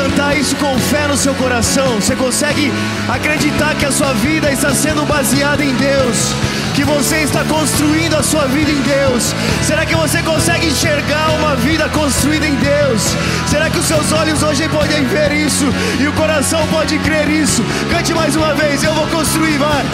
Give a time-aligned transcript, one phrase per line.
[0.00, 2.00] cantar isso com fé no seu coração?
[2.00, 2.72] Você consegue
[3.08, 6.32] acreditar que a sua vida está sendo baseada em Deus?
[6.74, 9.34] Que você está construindo a sua vida em Deus?
[9.62, 13.02] Será que você consegue enxergar uma vida construída em Deus?
[13.46, 15.66] Será que os seus olhos hoje podem ver isso?
[16.00, 17.62] E o coração pode crer isso?
[17.90, 19.84] Cante mais uma vez, eu vou construir, vai!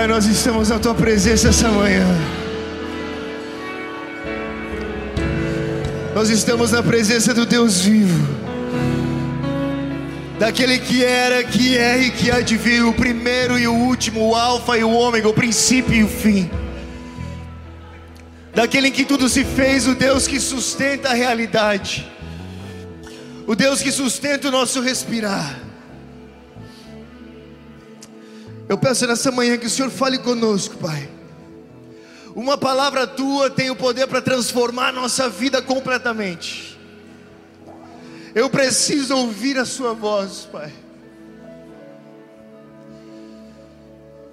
[0.00, 2.06] Pai, nós estamos na tua presença essa manhã.
[6.14, 8.26] Nós estamos na presença do Deus vivo,
[10.38, 14.26] daquele que era, que é e que há de vir, o primeiro e o último,
[14.26, 16.50] o Alfa e o Ômega, o princípio e o fim.
[18.54, 22.10] Daquele em que tudo se fez, o Deus que sustenta a realidade,
[23.46, 25.69] o Deus que sustenta o nosso respirar.
[28.70, 31.10] Eu peço nessa manhã que o Senhor fale conosco, Pai.
[32.36, 36.78] Uma palavra tua tem o poder para transformar a nossa vida completamente.
[38.32, 40.72] Eu preciso ouvir a Sua voz, Pai.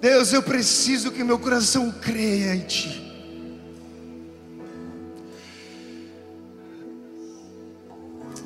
[0.00, 3.04] Deus, eu preciso que meu coração creia em Ti.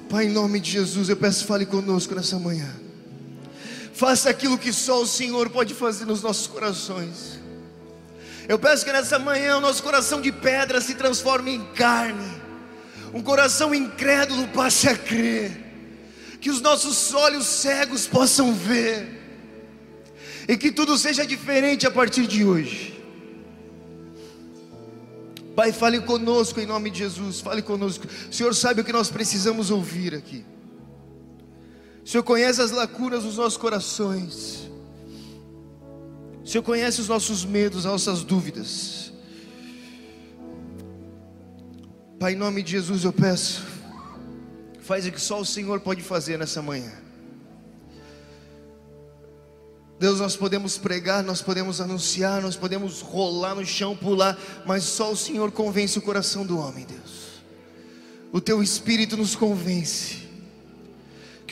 [0.09, 2.82] Pai, em nome de Jesus, eu peço, fale conosco nessa manhã.
[4.03, 7.39] Faça aquilo que só o Senhor pode fazer nos nossos corações.
[8.49, 12.43] Eu peço que nessa manhã o nosso coração de pedra se transforme em carne,
[13.15, 15.53] um coração incrédulo passe a crer,
[16.41, 19.07] que os nossos olhos cegos possam ver,
[20.49, 23.01] e que tudo seja diferente a partir de hoje.
[25.55, 28.05] Pai, fale conosco em nome de Jesus, fale conosco.
[28.29, 30.45] O Senhor sabe o que nós precisamos ouvir aqui.
[32.05, 34.71] O Senhor conhece as lacunas dos nossos corações.
[36.43, 39.13] O Senhor conhece os nossos medos, as nossas dúvidas.
[42.19, 43.65] Pai, em nome de Jesus eu peço,
[44.81, 46.93] faz o que só o Senhor pode fazer nessa manhã.
[49.99, 55.13] Deus, nós podemos pregar, nós podemos anunciar, nós podemos rolar no chão, pular, mas só
[55.13, 57.43] o Senhor convence o coração do homem, Deus.
[58.33, 60.22] O teu Espírito nos convence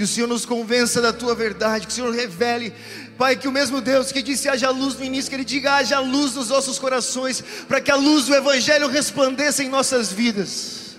[0.01, 2.73] Que o Senhor nos convença da tua verdade, que o Senhor revele,
[3.19, 6.01] Pai, que o mesmo Deus que disse haja luz no início, que Ele diga haja
[6.01, 10.97] luz nos nossos corações, para que a luz do Evangelho resplandeça em nossas vidas.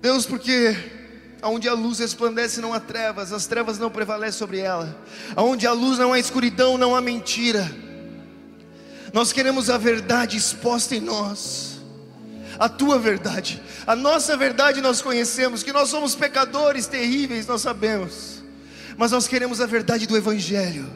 [0.00, 0.76] Deus, porque
[1.42, 4.96] Onde a luz resplandece não há trevas, as trevas não prevalecem sobre ela.
[5.36, 7.68] Onde a luz não há escuridão, não há mentira.
[9.12, 11.73] Nós queremos a verdade exposta em nós.
[12.58, 18.42] A tua verdade, a nossa verdade nós conhecemos, que nós somos pecadores terríveis, nós sabemos.
[18.96, 20.88] Mas nós queremos a verdade do evangelho.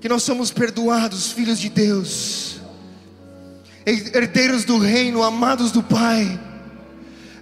[0.00, 2.60] Que nós somos perdoados, filhos de Deus.
[3.84, 6.40] Herdeiros do reino, amados do Pai.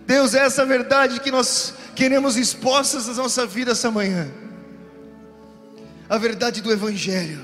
[0.06, 4.31] Deus, é essa verdade que nós queremos expostas na nossa vida essa manhã.
[6.08, 7.40] A verdade do Evangelho,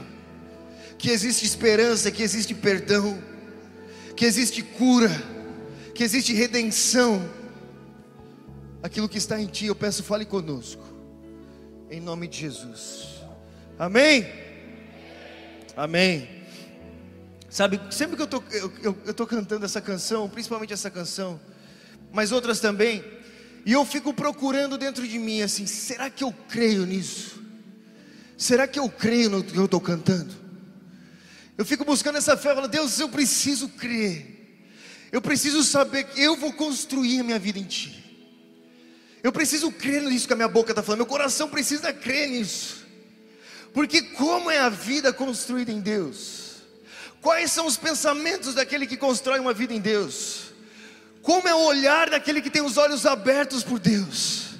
[0.98, 3.18] que existe esperança, que existe perdão,
[4.14, 5.10] que existe cura,
[6.00, 7.30] que existe redenção.
[8.82, 10.82] Aquilo que está em Ti, eu peço, fale conosco,
[11.90, 13.20] em nome de Jesus.
[13.78, 14.26] Amém?
[15.76, 16.26] Amém.
[17.50, 21.38] Sabe, sempre que eu estou eu, eu, eu tô cantando essa canção, principalmente essa canção,
[22.10, 23.04] mas outras também,
[23.66, 27.42] e eu fico procurando dentro de mim assim: será que eu creio nisso?
[28.38, 30.34] Será que eu creio no que eu estou cantando?
[31.58, 34.39] Eu fico buscando essa fé, falo, Deus, eu preciso crer.
[35.12, 37.96] Eu preciso saber que eu vou construir a minha vida em Ti.
[39.22, 42.86] Eu preciso crer nisso que a minha boca está falando, meu coração precisa crer nisso.
[43.72, 46.62] Porque como é a vida construída em Deus?
[47.20, 50.52] Quais são os pensamentos daquele que constrói uma vida em Deus?
[51.22, 54.50] Como é o olhar daquele que tem os olhos abertos por Deus?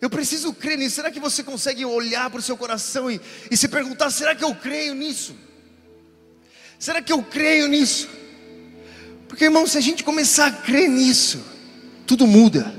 [0.00, 0.96] Eu preciso crer nisso.
[0.96, 3.20] Será que você consegue olhar para o seu coração e,
[3.50, 5.34] e se perguntar: será que eu creio nisso?
[6.78, 8.08] Será que eu creio nisso?
[9.28, 11.44] Porque, irmão, se a gente começar a crer nisso,
[12.06, 12.74] tudo muda.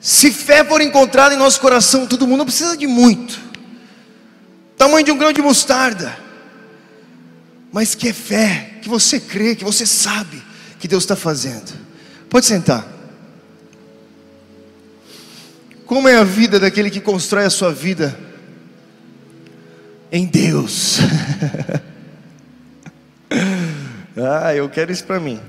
[0.00, 2.38] Se fé for encontrada em nosso coração, tudo muda.
[2.38, 3.52] Não precisa de muito
[4.82, 6.18] tamanho de um grão de mostarda,
[7.70, 10.42] mas que é fé, que você crê, que você sabe
[10.80, 11.72] que Deus está fazendo.
[12.28, 12.84] Pode sentar.
[15.86, 18.18] Como é a vida daquele que constrói a sua vida
[20.10, 20.98] em Deus?
[24.16, 25.40] ah, eu quero isso para mim.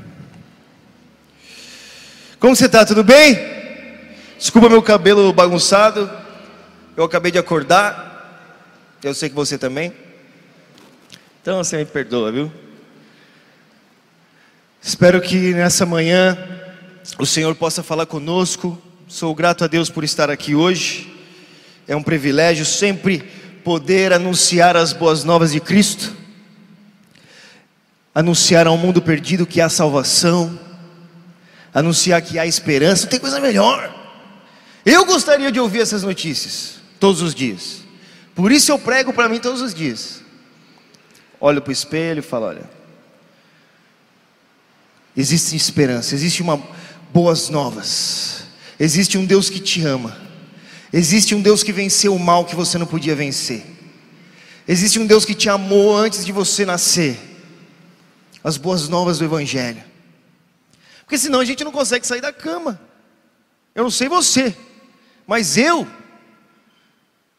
[2.39, 2.85] Como você está?
[2.85, 3.37] Tudo bem?
[4.37, 6.09] Desculpa meu cabelo bagunçado.
[6.95, 8.13] Eu acabei de acordar.
[9.03, 9.93] Eu sei que você também.
[11.41, 12.51] Então você me perdoa, viu?
[14.81, 16.37] Espero que nessa manhã
[17.17, 18.81] o Senhor possa falar conosco.
[19.07, 21.13] Sou grato a Deus por estar aqui hoje.
[21.87, 23.19] É um privilégio sempre
[23.63, 26.13] poder anunciar as boas novas de Cristo,
[28.13, 30.59] anunciar ao mundo perdido que há salvação,
[31.73, 33.03] anunciar que há esperança.
[33.03, 33.93] Não tem coisa melhor.
[34.85, 37.83] Eu gostaria de ouvir essas notícias todos os dias.
[38.35, 40.21] Por isso eu prego para mim todos os dias.
[41.39, 42.69] Olho para o espelho e falo: olha
[45.15, 46.61] Existe esperança, existe uma
[47.13, 48.43] boas novas.
[48.79, 50.17] Existe um Deus que te ama.
[50.91, 53.63] Existe um Deus que venceu o mal que você não podia vencer.
[54.67, 57.17] Existe um Deus que te amou antes de você nascer.
[58.43, 59.83] As boas novas do evangelho.
[61.01, 62.79] Porque senão a gente não consegue sair da cama.
[63.73, 64.55] Eu não sei você,
[65.25, 65.87] mas eu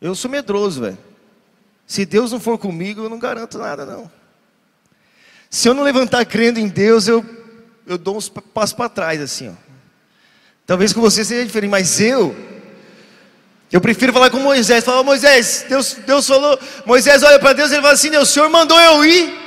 [0.00, 0.98] eu sou medroso, velho.
[1.86, 4.10] Se Deus não for comigo, eu não garanto nada não.
[5.48, 7.24] Se eu não levantar crendo em Deus, eu
[7.86, 9.52] eu dou uns passos para trás, assim, ó.
[10.66, 12.34] Talvez com você seja diferente, mas eu,
[13.70, 14.82] eu prefiro falar com Moisés.
[14.82, 18.48] Falar, Moisés, Deus, Deus falou, Moisés olha para Deus e ele fala assim: o Senhor
[18.48, 19.43] mandou eu ir.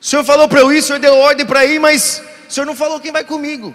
[0.00, 2.66] O Senhor falou para eu ir, o Senhor deu ordem para ir, mas o Senhor
[2.66, 3.74] não falou quem vai comigo.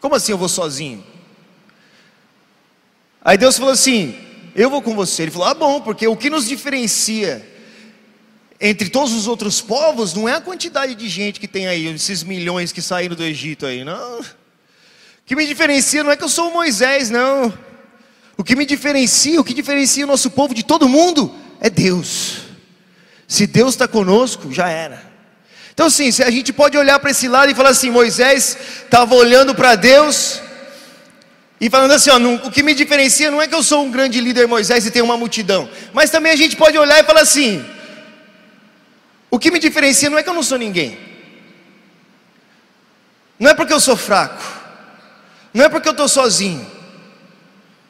[0.00, 1.04] Como assim eu vou sozinho?
[3.24, 4.14] Aí Deus falou assim:
[4.54, 5.22] Eu vou com você.
[5.22, 7.46] Ele falou: Ah, bom, porque o que nos diferencia
[8.60, 12.24] entre todos os outros povos, não é a quantidade de gente que tem aí, esses
[12.24, 14.20] milhões que saíram do Egito aí, não.
[14.20, 14.24] O
[15.24, 17.56] que me diferencia não é que eu sou Moisés, não.
[18.36, 22.47] O que me diferencia, o que diferencia o nosso povo de todo mundo é Deus.
[23.28, 25.06] Se Deus está conosco, já era.
[25.74, 29.54] Então, assim, a gente pode olhar para esse lado e falar assim: Moisés estava olhando
[29.54, 30.40] para Deus
[31.60, 33.90] e falando assim: ó, não, o que me diferencia não é que eu sou um
[33.90, 37.20] grande líder, Moisés, e tenho uma multidão, mas também a gente pode olhar e falar
[37.20, 37.64] assim:
[39.30, 40.98] o que me diferencia não é que eu não sou ninguém.
[43.38, 44.42] Não é porque eu sou fraco.
[45.52, 46.66] Não é porque eu estou sozinho.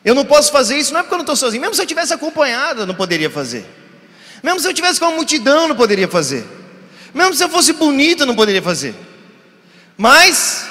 [0.04, 1.60] Eu não posso fazer isso, não é porque eu não estou sozinho.
[1.60, 3.77] Mesmo se eu tivesse acompanhado, eu não poderia fazer.
[4.42, 6.46] Mesmo se eu tivesse com uma multidão, não poderia fazer.
[7.12, 8.94] Mesmo se eu fosse bonito, não poderia fazer.
[9.96, 10.68] Mas,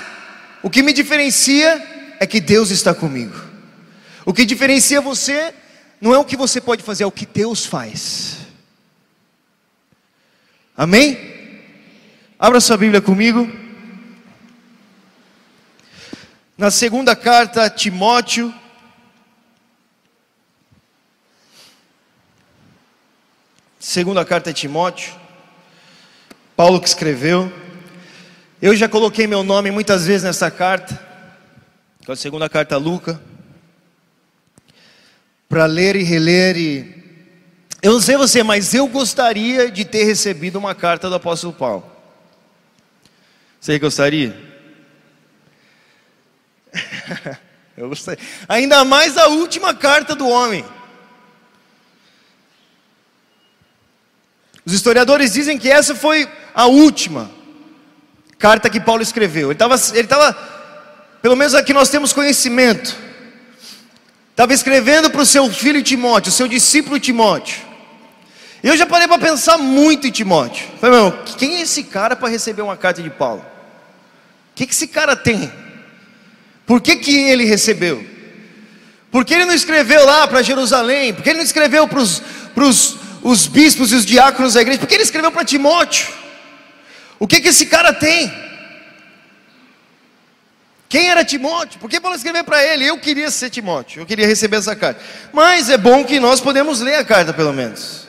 [0.64, 3.36] o que me diferencia é que Deus está comigo.
[4.26, 5.54] O que diferencia você
[6.00, 8.38] não é o que você pode fazer, é o que Deus faz.
[10.76, 11.18] Amém?
[12.38, 13.52] Abra sua Bíblia comigo.
[16.58, 18.54] Na segunda carta Timóteo,
[23.88, 25.15] segunda carta a Timóteo,
[26.58, 27.50] Paulo que escreveu.
[28.62, 31.00] Eu já coloquei meu nome muitas vezes nessa carta,
[32.06, 33.22] é a segunda carta a Luca,
[35.48, 36.98] para ler e reler e
[37.82, 41.89] eu não sei você, mas eu gostaria de ter recebido uma carta do apóstolo Paulo.
[43.58, 44.36] Você gostaria?
[47.77, 48.22] eu gostaria.
[48.50, 50.65] Ainda mais a última carta do homem.
[54.68, 57.32] Os historiadores dizem que essa foi a última
[58.38, 59.50] carta que Paulo escreveu.
[59.50, 60.34] Ele estava,
[61.22, 62.94] pelo menos aqui nós temos conhecimento,
[64.30, 67.66] estava escrevendo para o seu filho Timóteo, seu discípulo Timóteo.
[68.62, 70.68] E eu já parei para pensar muito em Timóteo.
[70.82, 73.46] Falei, meu, quem é esse cara para receber uma carta de Paulo?
[74.52, 75.50] O que, que esse cara tem?
[76.66, 78.06] Por que, que ele recebeu?
[79.10, 81.14] Por que ele não escreveu lá para Jerusalém?
[81.14, 84.79] Por que ele não escreveu para os os bispos e os diáconos da igreja?
[84.79, 86.13] Por que ele escreveu para Timóteo?
[87.19, 88.31] O que, que esse cara tem?
[90.88, 91.77] Quem era Timóteo?
[91.77, 92.86] Por que Paulo escreveu para ele?
[92.86, 95.01] Eu queria ser Timóteo, eu queria receber essa carta.
[95.34, 98.07] Mas é bom que nós podemos ler a carta, pelo menos.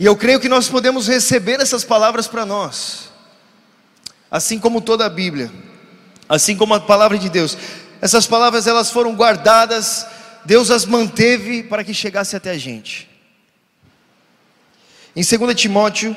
[0.00, 3.08] E eu creio que nós podemos receber essas palavras para nós,
[4.28, 5.52] assim como toda a Bíblia,
[6.28, 7.56] assim como a palavra de Deus.
[8.02, 10.04] Essas palavras elas foram guardadas,
[10.44, 13.13] Deus as manteve para que chegasse até a gente.
[15.16, 16.16] Em 2 Timóteo,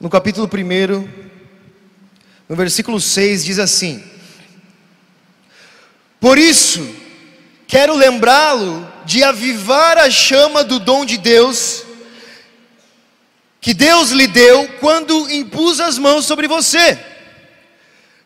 [0.00, 1.08] no capítulo 1,
[2.48, 4.02] no versículo 6, diz assim:
[6.18, 6.88] Por isso,
[7.66, 11.84] quero lembrá-lo de avivar a chama do dom de Deus,
[13.60, 16.98] que Deus lhe deu quando impus as mãos sobre você.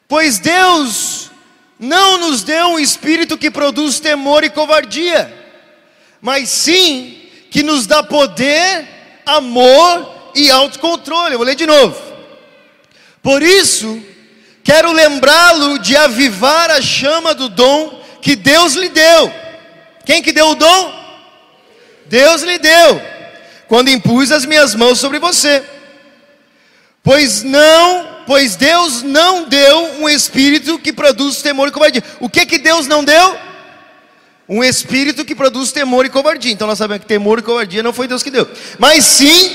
[0.06, 1.28] Pois Deus
[1.76, 5.32] não nos deu um espírito que produz temor e covardia,
[6.20, 7.18] mas sim
[7.50, 8.91] que nos dá poder,
[9.26, 11.34] amor e autocontrole.
[11.34, 12.00] Eu vou ler de novo.
[13.22, 14.02] Por isso,
[14.64, 19.32] quero lembrá-lo de avivar a chama do dom que Deus lhe deu.
[20.04, 21.02] Quem que deu o dom?
[22.06, 23.00] Deus lhe deu,
[23.68, 25.62] quando impus as minhas mãos sobre você.
[27.02, 32.02] Pois não, pois Deus não deu um espírito que produz temor e covardia.
[32.20, 33.51] O que que Deus não deu?
[34.48, 36.52] Um espírito que produz temor e covardia.
[36.52, 39.50] Então nós sabemos que temor e covardia não foi Deus que deu, mas sim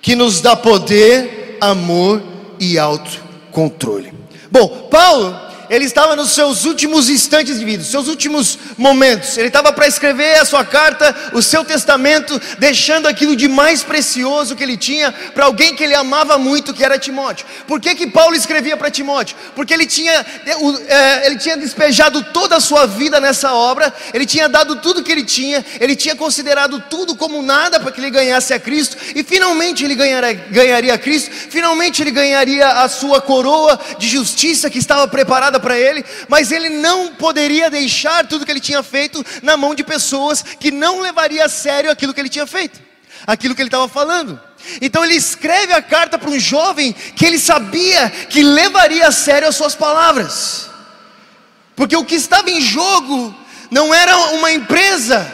[0.00, 2.22] que nos dá poder, amor
[2.58, 4.12] e autocontrole.
[4.50, 9.38] Bom, Paulo ele estava nos seus últimos instantes de vida, seus últimos momentos.
[9.38, 14.54] Ele estava para escrever a sua carta, o seu testamento, deixando aquilo de mais precioso
[14.54, 17.46] que ele tinha para alguém que ele amava muito, que era Timóteo.
[17.66, 19.34] Por que, que Paulo escrevia para Timóteo?
[19.54, 20.12] Porque ele tinha,
[20.88, 25.10] é, ele tinha despejado toda a sua vida nessa obra, ele tinha dado tudo que
[25.10, 29.24] ele tinha, ele tinha considerado tudo como nada para que ele ganhasse a Cristo, e
[29.24, 34.76] finalmente ele ganharia, ganharia a Cristo, finalmente ele ganharia a sua coroa de justiça que
[34.78, 39.56] estava preparada para ele, mas ele não poderia deixar tudo que ele tinha feito na
[39.56, 42.80] mão de pessoas que não levaria a sério aquilo que ele tinha feito,
[43.26, 44.38] aquilo que ele estava falando.
[44.80, 49.48] Então ele escreve a carta para um jovem que ele sabia que levaria a sério
[49.48, 50.68] as suas palavras,
[51.74, 53.34] porque o que estava em jogo
[53.70, 55.26] não era uma empresa,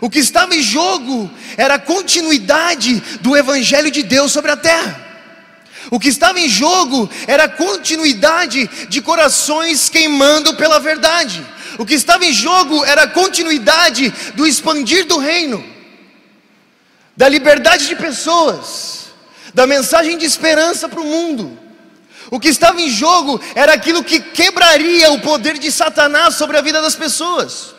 [0.00, 5.03] o que estava em jogo era a continuidade do Evangelho de Deus sobre a terra.
[5.90, 11.44] O que estava em jogo era a continuidade de corações queimando pela verdade.
[11.78, 15.64] O que estava em jogo era a continuidade do expandir do reino,
[17.16, 19.06] da liberdade de pessoas,
[19.52, 21.58] da mensagem de esperança para o mundo.
[22.30, 26.62] O que estava em jogo era aquilo que quebraria o poder de Satanás sobre a
[26.62, 27.74] vida das pessoas.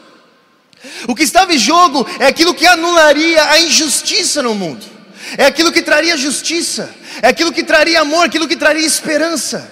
[1.07, 4.95] O que estava em jogo é aquilo que anularia a injustiça no mundo
[5.38, 9.72] é aquilo que traria justiça, é aquilo que traria amor, aquilo que traria esperança.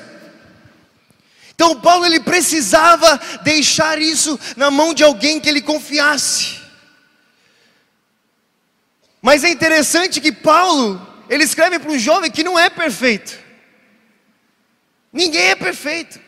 [1.55, 6.61] Então Paulo ele precisava deixar isso na mão de alguém que ele confiasse.
[9.21, 13.39] Mas é interessante que Paulo, ele escreve para um jovem que não é perfeito.
[15.13, 16.19] Ninguém é perfeito.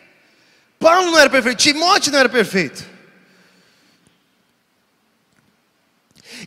[0.80, 2.86] Paulo não era perfeito, Timóteo não era perfeito.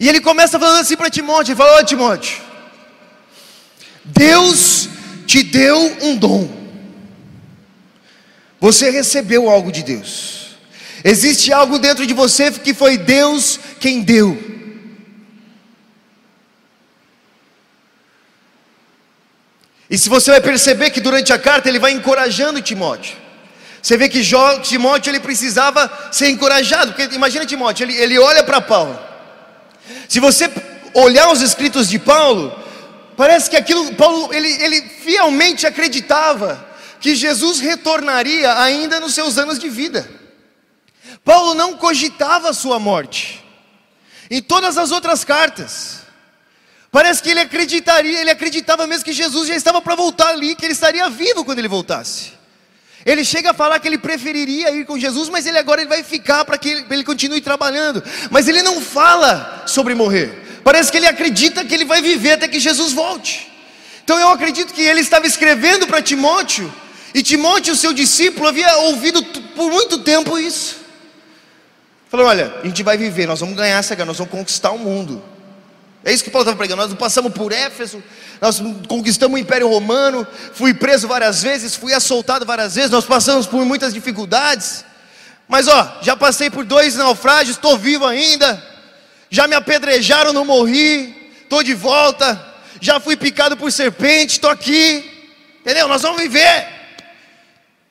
[0.01, 2.48] E ele começa falando assim para Timóteo, ele fala, ó Timóteo,
[4.09, 4.89] Deus
[5.27, 6.49] te deu um dom.
[8.61, 10.57] Você recebeu algo de Deus.
[11.05, 14.37] Existe algo dentro de você que foi Deus quem deu.
[19.91, 23.17] E se você vai perceber que durante a carta ele vai encorajando Timóteo.
[23.81, 28.43] Você vê que Jó, Timóteo ele precisava ser encorajado, porque imagina Timóteo, ele, ele olha
[28.43, 28.99] para Paulo.
[30.09, 30.51] Se você
[30.93, 32.53] olhar os escritos de Paulo,
[33.19, 36.65] parece que aquilo Paulo ele, ele fielmente acreditava
[37.01, 40.09] que Jesus retornaria ainda nos seus anos de vida.
[41.25, 43.45] Paulo não cogitava a sua morte.
[44.31, 46.03] Em todas as outras cartas,
[46.93, 50.65] parece que ele acreditaria, ele acreditava mesmo que Jesus já estava para voltar ali, que
[50.65, 52.39] ele estaria vivo quando ele voltasse.
[53.05, 56.05] Ele chega a falar que ele preferiria ir com Jesus, mas ele agora ele vai
[56.05, 58.01] ficar para que ele, ele continue trabalhando.
[58.31, 60.48] Mas ele não fala sobre morrer.
[60.69, 63.51] Parece que ele acredita que ele vai viver até que Jesus volte.
[64.05, 66.71] Então eu acredito que ele estava escrevendo para Timóteo,
[67.15, 69.25] e Timóteo, seu discípulo, havia ouvido
[69.57, 70.77] por muito tempo isso.
[72.11, 74.79] Falou: olha, a gente vai viver, nós vamos ganhar essa guerra, nós vamos conquistar o
[74.79, 75.25] mundo.
[76.05, 76.87] É isso que Paulo estava pregando.
[76.87, 78.03] Nós passamos por Éfeso,
[78.39, 83.47] nós conquistamos o Império Romano, fui preso várias vezes, fui assaltado várias vezes, nós passamos
[83.47, 84.85] por muitas dificuldades.
[85.49, 88.68] Mas ó, já passei por dois naufrágios, estou vivo ainda.
[89.31, 92.45] Já me apedrejaram, não morri, estou de volta.
[92.81, 95.05] Já fui picado por serpente, estou aqui.
[95.61, 95.89] Entendeu?
[95.89, 96.67] Nós vamos viver.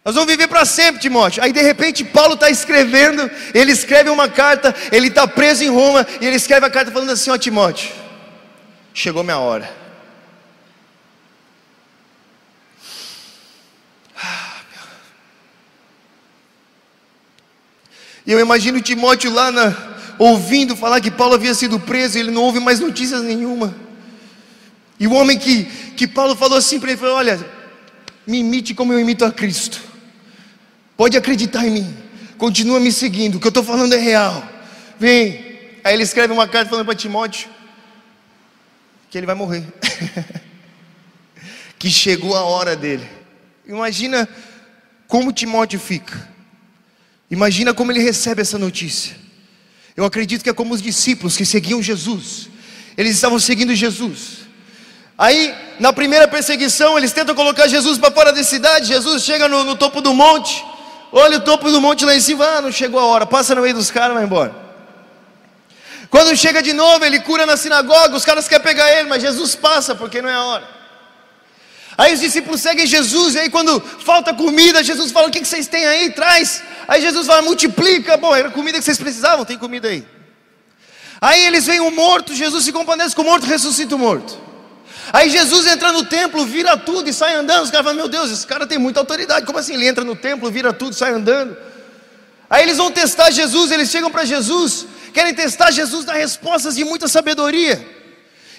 [0.04, 1.44] Nós vamos viver para sempre, Timóteo.
[1.44, 6.08] Aí de repente Paulo está escrevendo, ele escreve uma carta, ele está preso em Roma,
[6.22, 7.92] e ele escreve a carta falando assim: Ó Timóteo,
[8.94, 9.70] chegou minha hora.
[18.26, 22.44] E eu imagino Timóteo lá na, ouvindo falar que Paulo havia sido preso, ele não
[22.44, 23.76] ouve mais notícias nenhuma.
[25.00, 27.40] E o homem que, que Paulo falou assim para ele: falou, Olha,
[28.26, 29.82] me imite como eu imito a Cristo.
[30.96, 31.98] Pode acreditar em mim.
[32.38, 33.36] Continua me seguindo.
[33.36, 34.44] O que eu estou falando é real.
[35.00, 35.46] Vem.
[35.84, 37.50] Aí ele escreve uma carta falando para Timóteo
[39.10, 39.66] que ele vai morrer.
[41.80, 43.08] que chegou a hora dele.
[43.66, 44.28] Imagina
[45.08, 46.28] como Timóteo fica.
[47.30, 49.16] Imagina como ele recebe essa notícia.
[49.98, 52.50] Eu acredito que é como os discípulos que seguiam Jesus.
[52.96, 54.46] Eles estavam seguindo Jesus.
[55.18, 58.86] Aí, na primeira perseguição, eles tentam colocar Jesus para fora da cidade.
[58.86, 60.64] Jesus chega no, no, topo do monte.
[61.12, 62.46] Olha o topo do monte lá em cima.
[62.46, 63.26] Ah, não chegou a hora.
[63.26, 64.56] Passa no meio dos caras vai embora.
[66.12, 68.16] Quando chega de novo, ele cura na sinagoga.
[68.16, 70.77] Os caras querem pegar ele, mas Jesus passa porque não é a hora.
[71.98, 75.68] Aí os discípulos seguem Jesus, e aí quando falta comida, Jesus fala: O que, vocês
[75.68, 76.12] têm aí?
[76.12, 76.62] Traz.
[76.88, 78.16] Aí Jesus fala: Multiplica.
[78.18, 80.06] Bom, era comida que vocês precisavam, tem comida aí.
[81.20, 84.38] Aí eles veem o morto, Jesus se compadece com o morto, ressuscita o morto.
[85.12, 87.64] Aí Jesus entra no templo, vira tudo e sai andando.
[87.64, 89.44] Os caras falam: Meu Deus, esse cara tem muita autoridade.
[89.48, 89.74] Como assim?
[89.74, 91.58] Ele entra no templo, vira tudo, sai andando.
[92.48, 96.86] Aí eles vão testar Jesus, eles chegam para Jesus, querem testar Jesus, dá respostas de
[96.86, 97.97] muita sabedoria.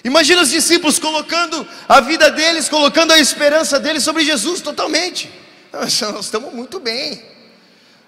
[0.03, 5.29] Imagina os discípulos colocando a vida deles, colocando a esperança deles sobre Jesus totalmente.
[5.71, 7.23] Nós, nós estamos muito bem.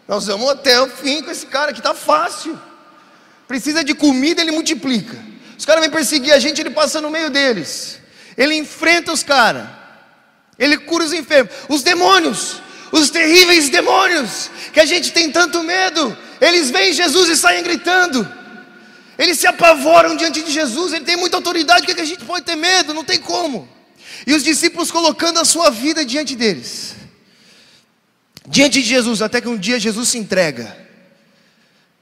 [0.08, 2.60] Nós vamos até o fim com esse cara que está fácil.
[3.48, 5.18] Precisa de comida, ele multiplica.
[5.58, 8.00] Os caras vêm perseguir a gente, ele passa no meio deles.
[8.38, 9.68] Ele enfrenta os caras.
[10.58, 11.54] Ele cura os enfermos.
[11.68, 16.18] Os demônios, os terríveis demônios, que a gente tem tanto medo.
[16.40, 18.41] Eles veem Jesus e saem gritando.
[19.22, 22.06] Eles se apavoram diante de Jesus, ele tem muita autoridade, o que, é que a
[22.06, 22.92] gente pode ter medo?
[22.92, 23.70] Não tem como.
[24.26, 26.96] E os discípulos colocando a sua vida diante deles,
[28.48, 30.76] diante de Jesus, até que um dia Jesus se entrega.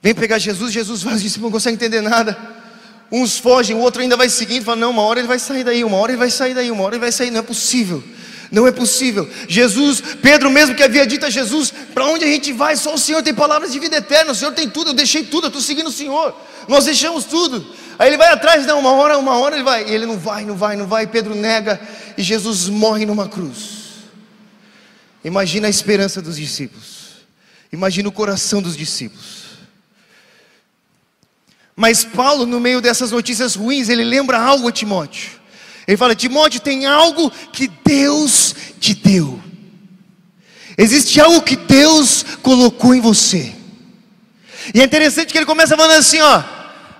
[0.01, 2.37] Vem pegar Jesus, Jesus vai, os discípulos não conseguem entender nada.
[3.11, 5.83] Uns fogem, o outro ainda vai seguindo, fala: Não, uma hora ele vai sair daí,
[5.83, 8.01] uma hora ele vai sair daí, uma hora ele vai sair, não é possível.
[8.51, 9.29] Não é possível.
[9.47, 12.75] Jesus, Pedro mesmo que havia dito a Jesus: Para onde a gente vai?
[12.75, 14.31] Só o Senhor tem palavras de vida eterna.
[14.31, 14.89] O Senhor tem tudo.
[14.89, 15.45] Eu deixei tudo.
[15.45, 16.35] Eu estou seguindo o Senhor.
[16.67, 17.65] Nós deixamos tudo.
[17.99, 19.87] Aí ele vai atrás, não, uma hora, uma hora ele vai.
[19.87, 21.05] E ele não vai, não vai, não vai.
[21.05, 21.79] Pedro nega
[22.17, 23.79] e Jesus morre numa cruz.
[25.23, 26.99] Imagina a esperança dos discípulos.
[27.71, 29.49] Imagina o coração dos discípulos.
[31.75, 35.38] Mas Paulo, no meio dessas notícias ruins, ele lembra algo a Timóteo.
[35.89, 39.41] Ele fala: Timóteo, tem algo que Deus te deu.
[40.77, 43.55] Existe algo que Deus colocou em você.
[44.71, 46.43] E é interessante que ele começa falando assim, ó: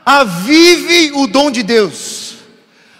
[0.04, 2.38] avive o dom de Deus.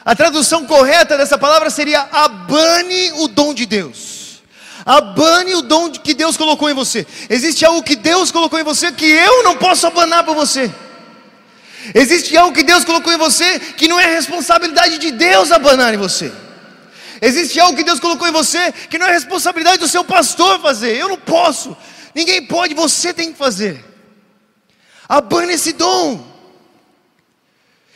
[0.06, 4.44] A tradução correta dessa palavra seria abane o dom de Deus.
[4.86, 7.08] Abane o dom que Deus colocou em você.
[7.28, 10.72] Existe algo que Deus colocou em você que eu não posso abanar para você.
[11.94, 15.98] Existe algo que Deus colocou em você que não é responsabilidade de Deus abanar em
[15.98, 16.32] você.
[17.22, 20.96] Existe algo que Deus colocou em você que não é responsabilidade do seu pastor fazer.
[20.96, 21.76] Eu não posso.
[22.14, 23.84] Ninguém pode, você tem que fazer.
[25.08, 26.28] Abana esse dom.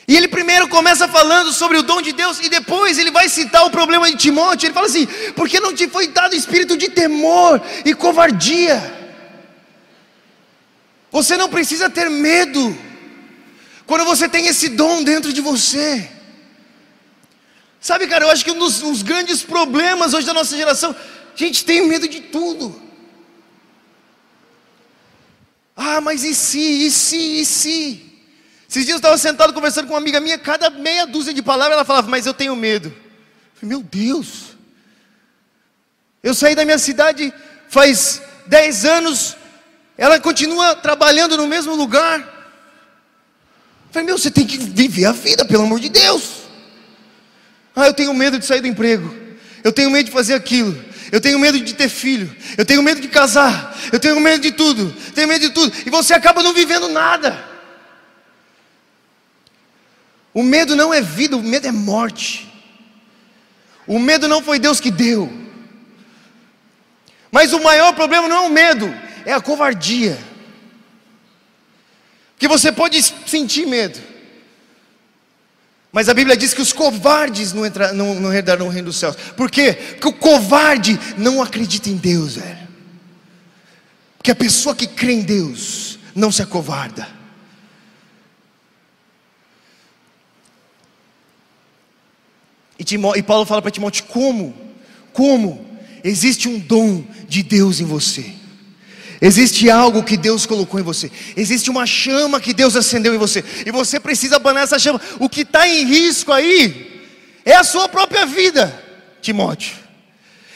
[0.07, 3.65] E ele primeiro começa falando sobre o dom de Deus e depois ele vai citar
[3.65, 4.67] o problema de Timóteo.
[4.67, 9.01] Ele fala assim: porque não te foi dado espírito de temor e covardia.
[11.11, 12.75] Você não precisa ter medo
[13.85, 16.09] quando você tem esse dom dentro de você.
[17.79, 21.37] Sabe, cara, eu acho que um dos, dos grandes problemas hoje da nossa geração, a
[21.37, 22.81] gente tem medo de tudo.
[25.75, 28.13] Ah, mas e se, e se, e se?
[28.69, 31.75] Esses dias eu estava sentado conversando com uma amiga minha, cada meia dúzia de palavras
[31.75, 32.87] ela falava, mas eu tenho medo.
[32.87, 34.53] Eu falei, meu Deus.
[36.23, 37.33] Eu saí da minha cidade
[37.67, 39.35] faz dez anos,
[39.97, 42.32] ela continua trabalhando no mesmo lugar.
[43.93, 46.41] Eu falei, meu, você tem que viver a vida, pelo amor de Deus.
[47.75, 49.15] Ah, eu tenho medo de sair do emprego.
[49.63, 50.75] Eu tenho medo de fazer aquilo.
[51.11, 52.35] Eu tenho medo de ter filho.
[52.57, 53.77] Eu tenho medo de casar.
[53.91, 54.91] Eu tenho medo de tudo.
[55.13, 55.71] Tenho medo de tudo.
[55.85, 57.47] E você acaba não vivendo nada.
[60.33, 62.51] O medo não é vida, o medo é morte.
[63.85, 65.31] O medo não foi Deus que deu.
[67.31, 68.91] Mas o maior problema não é o medo,
[69.23, 70.17] é a covardia.
[72.43, 73.97] Porque você pode sentir medo.
[75.93, 78.97] Mas a Bíblia diz que os covardes não, entra, não, não herdarão o reino dos
[78.97, 79.15] céus.
[79.37, 79.71] Por quê?
[79.71, 82.67] Porque o covarde não acredita em Deus, velho.
[84.17, 87.07] Porque a pessoa que crê em Deus não se acovarda.
[92.77, 94.53] E, Timó, e Paulo fala para Timóteo: como?
[95.13, 95.65] Como?
[96.03, 98.42] Existe um dom de Deus em você.
[99.25, 101.09] Existe algo que Deus colocou em você.
[101.37, 103.41] Existe uma chama que Deus acendeu em você.
[103.65, 104.99] E você precisa abanar essa chama.
[105.17, 107.07] O que está em risco aí
[107.45, 108.83] é a sua própria vida,
[109.21, 109.77] Timóteo.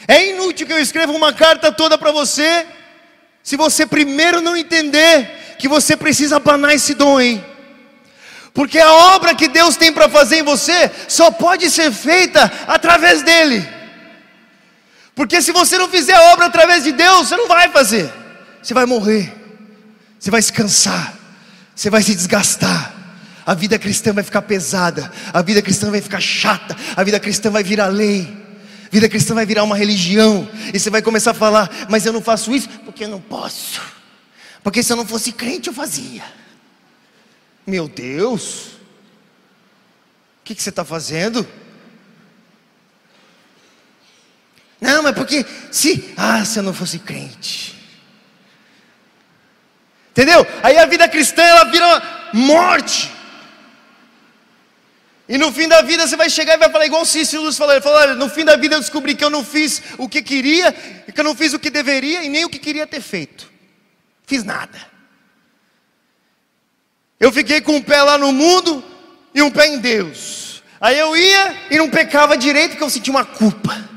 [0.06, 2.66] É inútil que eu escreva uma carta toda para você,
[3.42, 7.46] se você primeiro não entender que você precisa abanar esse dom, hein?
[8.54, 13.22] Porque a obra que Deus tem para fazer em você só pode ser feita através
[13.22, 13.66] dele.
[15.16, 18.27] Porque se você não fizer a obra através de Deus, você não vai fazer
[18.68, 19.34] você vai morrer,
[20.20, 21.18] você vai se cansar,
[21.74, 22.94] você vai se desgastar.
[23.46, 27.50] A vida cristã vai ficar pesada, a vida cristã vai ficar chata, a vida cristã
[27.50, 28.28] vai virar lei,
[28.88, 32.12] a vida cristã vai virar uma religião, e você vai começar a falar: Mas eu
[32.12, 33.82] não faço isso porque eu não posso,
[34.62, 36.26] porque se eu não fosse crente eu fazia.
[37.66, 38.74] Meu Deus,
[40.42, 41.48] o que, que você está fazendo?
[44.82, 47.77] Não, mas porque se, ah, se eu não fosse crente,
[50.18, 50.48] Entendeu?
[50.64, 53.12] Aí a vida cristã ela vira morte.
[55.30, 57.56] E no fim da vida você vai chegar e vai falar igual o Cícero Luz
[57.56, 60.10] falou, ele falou, olha, no fim da vida eu descobri que eu não fiz o
[60.10, 63.00] que queria, que eu não fiz o que deveria e nem o que queria ter
[63.00, 63.48] feito.
[64.26, 64.82] Fiz nada.
[67.20, 68.84] Eu fiquei com um pé lá no mundo
[69.36, 70.64] e um pé em Deus.
[70.82, 73.88] Aí eu ia e não pecava direito porque eu sentia uma culpa.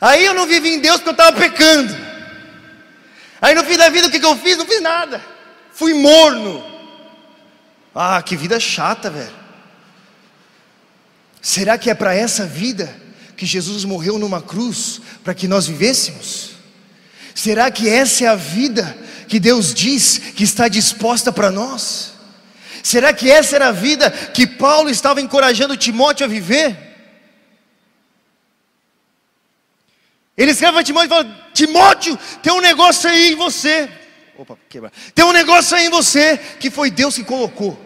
[0.00, 2.05] Aí eu não vivia em Deus porque eu estava pecando.
[3.40, 4.56] Aí no fim da vida o que, que eu fiz?
[4.56, 5.22] Não fiz nada.
[5.72, 6.64] Fui morno.
[7.94, 9.34] Ah, que vida chata, velho.
[11.40, 12.94] Será que é para essa vida
[13.36, 16.52] que Jesus morreu numa cruz para que nós vivêssemos?
[17.34, 18.96] Será que essa é a vida
[19.28, 22.12] que Deus diz que está disposta para nós?
[22.82, 26.85] Será que essa era a vida que Paulo estava encorajando Timóteo a viver?
[30.36, 33.88] Ele escreve para Timóteo e fala: Timóteo, tem um negócio aí em você.
[34.36, 34.92] Opa, quebra.
[35.14, 37.80] Tem um negócio aí em você que foi Deus que colocou.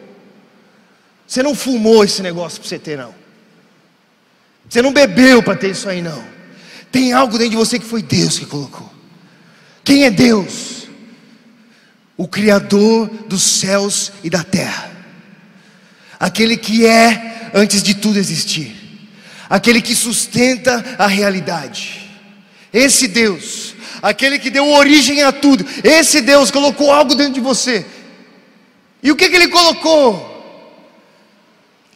[1.27, 3.15] Você não fumou esse negócio para você ter, não.
[4.69, 6.25] Você não bebeu para ter isso aí, não.
[6.91, 8.93] Tem algo dentro de você que foi Deus que colocou.
[9.85, 10.89] Quem é Deus?
[12.17, 14.91] O Criador dos céus e da terra.
[16.19, 18.77] Aquele que é antes de tudo existir.
[19.49, 22.10] Aquele que sustenta a realidade
[22.73, 27.87] esse Deus, aquele que deu origem a tudo, esse Deus colocou algo dentro de você.
[29.03, 30.29] E o que, que ele colocou?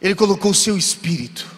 [0.01, 1.55] Ele colocou o seu espírito.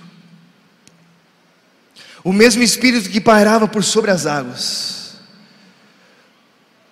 [2.23, 5.15] O mesmo espírito que pairava por sobre as águas.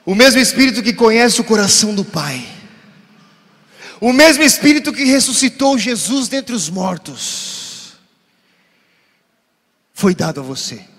[0.06, 2.48] O mesmo espírito que conhece o coração do Pai.
[4.00, 7.94] O mesmo espírito que ressuscitou Jesus dentre os mortos.
[9.94, 10.95] Foi dado a você.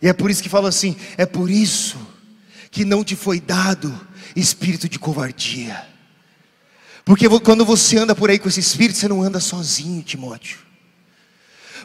[0.00, 1.98] E é por isso que fala assim: é por isso
[2.70, 3.98] que não te foi dado
[4.34, 5.86] espírito de covardia.
[7.04, 10.58] Porque quando você anda por aí com esse espírito, você não anda sozinho, Timóteo.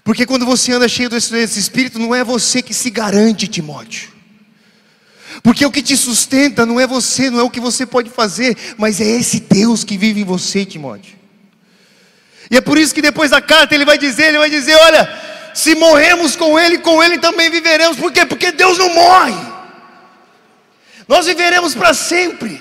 [0.04, 4.10] Porque quando você anda cheio desse, desse espírito, não é você que se garante, Timóteo.
[5.44, 8.58] Porque o que te sustenta não é você, não é o que você pode fazer,
[8.78, 11.16] mas é esse Deus que vive em você, Timóteo.
[12.50, 15.31] E é por isso que depois da carta ele vai dizer, ele vai dizer, olha,
[15.54, 17.98] se morremos com ele, com ele também viveremos.
[17.98, 18.26] Por quê?
[18.26, 19.36] Porque Deus não morre.
[21.08, 22.60] Nós viveremos para sempre.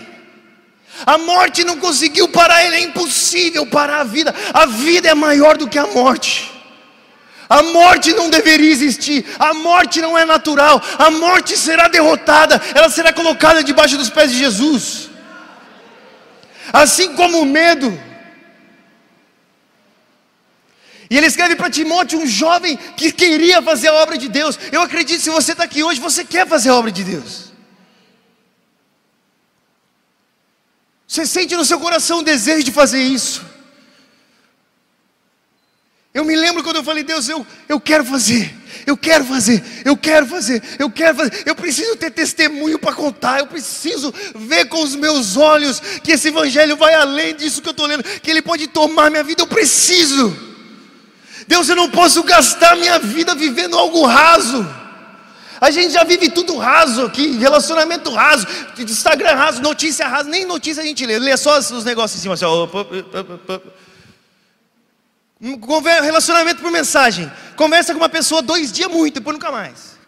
[1.06, 4.34] A morte não conseguiu parar ele, é impossível parar a vida.
[4.52, 6.50] A vida é maior do que a morte.
[7.48, 12.88] A morte não deveria existir, a morte não é natural, a morte será derrotada, ela
[12.88, 15.10] será colocada debaixo dos pés de Jesus.
[16.72, 18.09] Assim como o medo.
[21.10, 24.56] E ele escreve para Timóteo, um jovem que queria fazer a obra de Deus.
[24.70, 27.50] Eu acredito, se você está aqui hoje, você quer fazer a obra de Deus.
[31.08, 33.44] Você sente no seu coração o desejo de fazer isso.
[36.14, 38.52] Eu me lembro quando eu falei, Deus, eu, eu quero fazer,
[38.86, 43.40] eu quero fazer, eu quero fazer, eu quero fazer, eu preciso ter testemunho para contar,
[43.40, 47.72] eu preciso ver com os meus olhos que esse evangelho vai além disso que eu
[47.72, 50.49] estou lendo, que ele pode tomar minha vida, eu preciso.
[51.50, 54.64] Deus, eu não posso gastar minha vida vivendo algo raso.
[55.60, 58.46] A gente já vive tudo raso aqui, relacionamento raso,
[58.78, 62.34] Instagram raso, notícia raso, nem notícia a gente lê, lê só os negócios em cima,
[62.34, 62.68] assim, ó.
[66.04, 67.28] Relacionamento por mensagem.
[67.56, 69.98] Conversa com uma pessoa dois dias muito, depois nunca mais.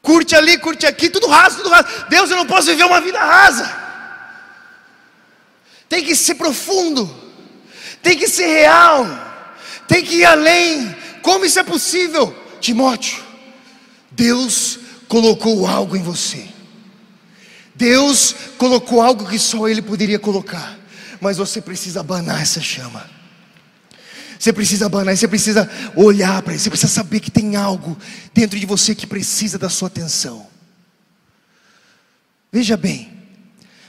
[0.00, 1.88] Curte ali, curte aqui, tudo raso, tudo raso.
[2.08, 3.68] Deus, eu não posso viver uma vida rasa.
[5.88, 7.12] Tem que ser profundo.
[8.00, 9.29] Tem que ser real.
[9.90, 10.94] Tem que ir além.
[11.20, 12.32] Como isso é possível?
[12.60, 13.20] Timóteo,
[14.12, 16.46] Deus colocou algo em você.
[17.74, 20.78] Deus colocou algo que só Ele poderia colocar.
[21.20, 23.04] Mas você precisa abanar essa chama.
[24.38, 27.98] Você precisa abanar, você precisa olhar para isso, você precisa saber que tem algo
[28.32, 30.46] dentro de você que precisa da sua atenção.
[32.52, 33.12] Veja bem,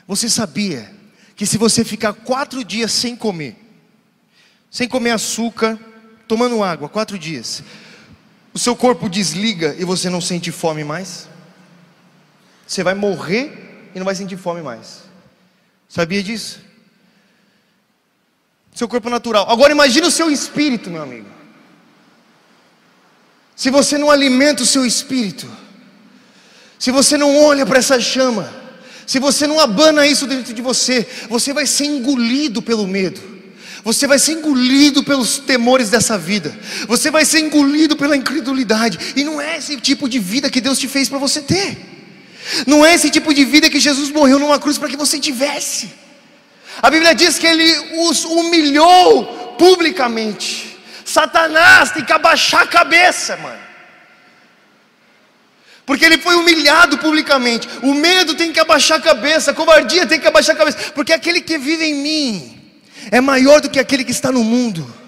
[0.08, 0.92] você sabia
[1.36, 3.56] que se você ficar quatro dias sem comer,
[4.70, 5.80] sem comer açúcar,
[6.32, 7.62] tomando água, quatro dias,
[8.54, 11.28] o seu corpo desliga e você não sente fome mais?
[12.66, 15.02] Você vai morrer e não vai sentir fome mais.
[15.90, 16.62] Sabia disso?
[18.74, 19.46] Seu corpo natural.
[19.52, 21.28] Agora imagine o seu espírito, meu amigo.
[23.54, 25.52] Se você não alimenta o seu espírito,
[26.80, 28.50] se você não olha para essa chama,
[29.06, 33.31] se você não abana isso dentro de você, você vai ser engolido pelo medo.
[33.84, 36.56] Você vai ser engolido pelos temores dessa vida.
[36.88, 39.14] Você vai ser engolido pela incredulidade.
[39.16, 41.78] E não é esse tipo de vida que Deus te fez para você ter.
[42.68, 45.90] Não é esse tipo de vida que Jesus morreu numa cruz para que você tivesse.
[46.82, 50.78] A Bíblia diz que ele os humilhou publicamente.
[51.04, 53.60] Satanás tem que abaixar a cabeça, mano.
[55.86, 57.68] Porque ele foi humilhado publicamente.
[57.82, 60.78] O medo tem que abaixar a cabeça, a covardia tem que abaixar a cabeça.
[60.94, 62.61] Porque aquele que vive em mim
[63.10, 65.02] é maior do que aquele que está no mundo.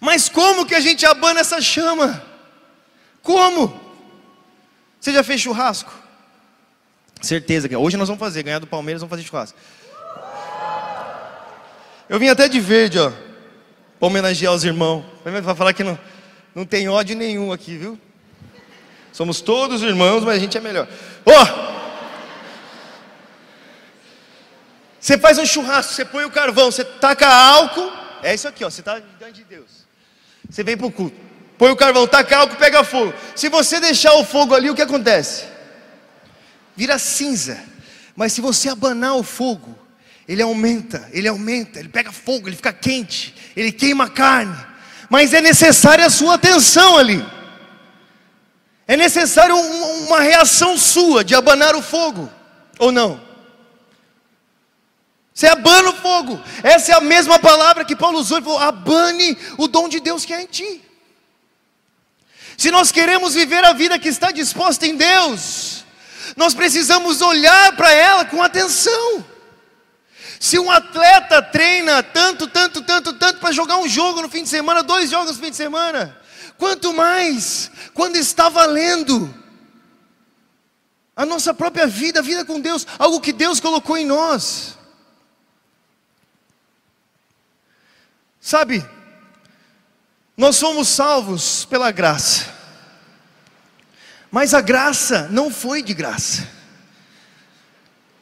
[0.00, 2.22] Mas como que a gente abana essa chama?
[3.22, 3.78] Como?
[5.00, 5.92] Você já fez churrasco?
[7.20, 9.58] Certeza que hoje nós vamos fazer, ganhar do Palmeiras, vamos fazer churrasco.
[12.08, 13.10] Eu vim até de verde, ó,
[13.98, 15.04] para homenagear os irmãos.
[15.22, 15.98] Para falar que não,
[16.54, 17.98] não tem ódio nenhum aqui, viu?
[19.12, 20.86] Somos todos irmãos, mas a gente é melhor.
[21.24, 21.32] Ó!
[21.32, 21.75] Oh!
[25.06, 27.92] Você faz um churrasco, você põe o carvão, você taca álcool.
[28.24, 28.68] É isso aqui, ó.
[28.68, 29.86] Você está diante de Deus.
[30.50, 31.14] Você vem para o culto.
[31.56, 33.14] Põe o carvão, taca álcool, pega fogo.
[33.36, 35.44] Se você deixar o fogo ali, o que acontece?
[36.74, 37.56] vira cinza.
[38.16, 39.78] Mas se você abanar o fogo,
[40.26, 44.56] ele aumenta, ele aumenta, ele pega fogo, ele fica quente, ele queima a carne.
[45.08, 47.24] Mas é necessária a sua atenção ali.
[48.88, 52.28] É necessário uma reação sua de abanar o fogo,
[52.76, 53.24] ou não?
[55.36, 56.40] Você abana o fogo.
[56.62, 58.38] Essa é a mesma palavra que Paulo usou.
[58.38, 60.82] Ele falou: abane o dom de Deus que é em ti.
[62.56, 65.84] Se nós queremos viver a vida que está disposta em Deus,
[66.38, 69.22] nós precisamos olhar para ela com atenção.
[70.40, 74.48] Se um atleta treina tanto, tanto, tanto, tanto para jogar um jogo no fim de
[74.48, 76.18] semana, dois jogos no fim de semana,
[76.56, 79.34] quanto mais quando está valendo
[81.14, 84.75] a nossa própria vida, a vida com Deus, algo que Deus colocou em nós.
[88.46, 88.86] Sabe,
[90.36, 92.46] nós somos salvos pela graça.
[94.30, 96.48] Mas a graça não foi de graça.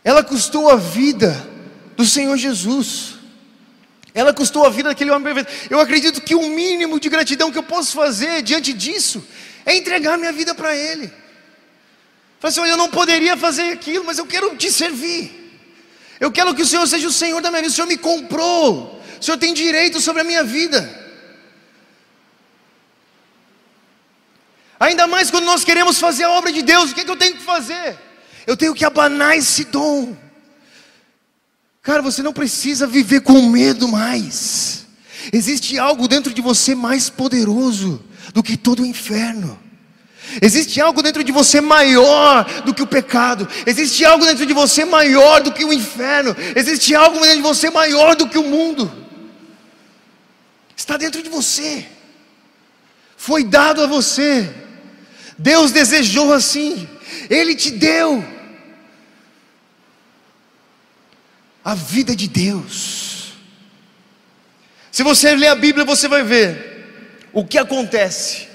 [0.03, 1.47] Ela custou a vida
[1.95, 3.17] do Senhor Jesus.
[4.15, 5.71] Ela custou a vida daquele homem perfeito.
[5.71, 9.23] Eu acredito que o mínimo de gratidão que eu posso fazer diante disso
[9.67, 11.09] é entregar minha vida para Ele.
[12.41, 15.55] Falei assim: olha, eu não poderia fazer aquilo, mas eu quero te servir.
[16.19, 17.73] Eu quero que o Senhor seja o Senhor da minha vida.
[17.73, 18.94] O Senhor me comprou.
[19.25, 20.87] O Senhor tem direito sobre a minha vida.
[24.79, 27.17] Ainda mais quando nós queremos fazer a obra de Deus, o que, é que eu
[27.17, 27.99] tenho que fazer?
[28.47, 30.15] Eu tenho que abanar esse dom.
[31.81, 34.85] Cara, você não precisa viver com medo mais.
[35.33, 39.59] Existe algo dentro de você mais poderoso do que todo o inferno.
[40.43, 43.49] Existe algo dentro de você maior do que o pecado.
[43.65, 46.37] Existe algo dentro de você maior do que o inferno.
[46.55, 49.04] Existe algo dentro de você maior do que o mundo.
[50.77, 51.87] Está dentro de você.
[53.17, 54.53] Foi dado a você.
[55.39, 56.89] Deus desejou assim.
[57.31, 58.25] Ele te deu
[61.65, 63.33] a vida de Deus.
[64.93, 68.49] Se você ler a Bíblia, você vai ver o que acontece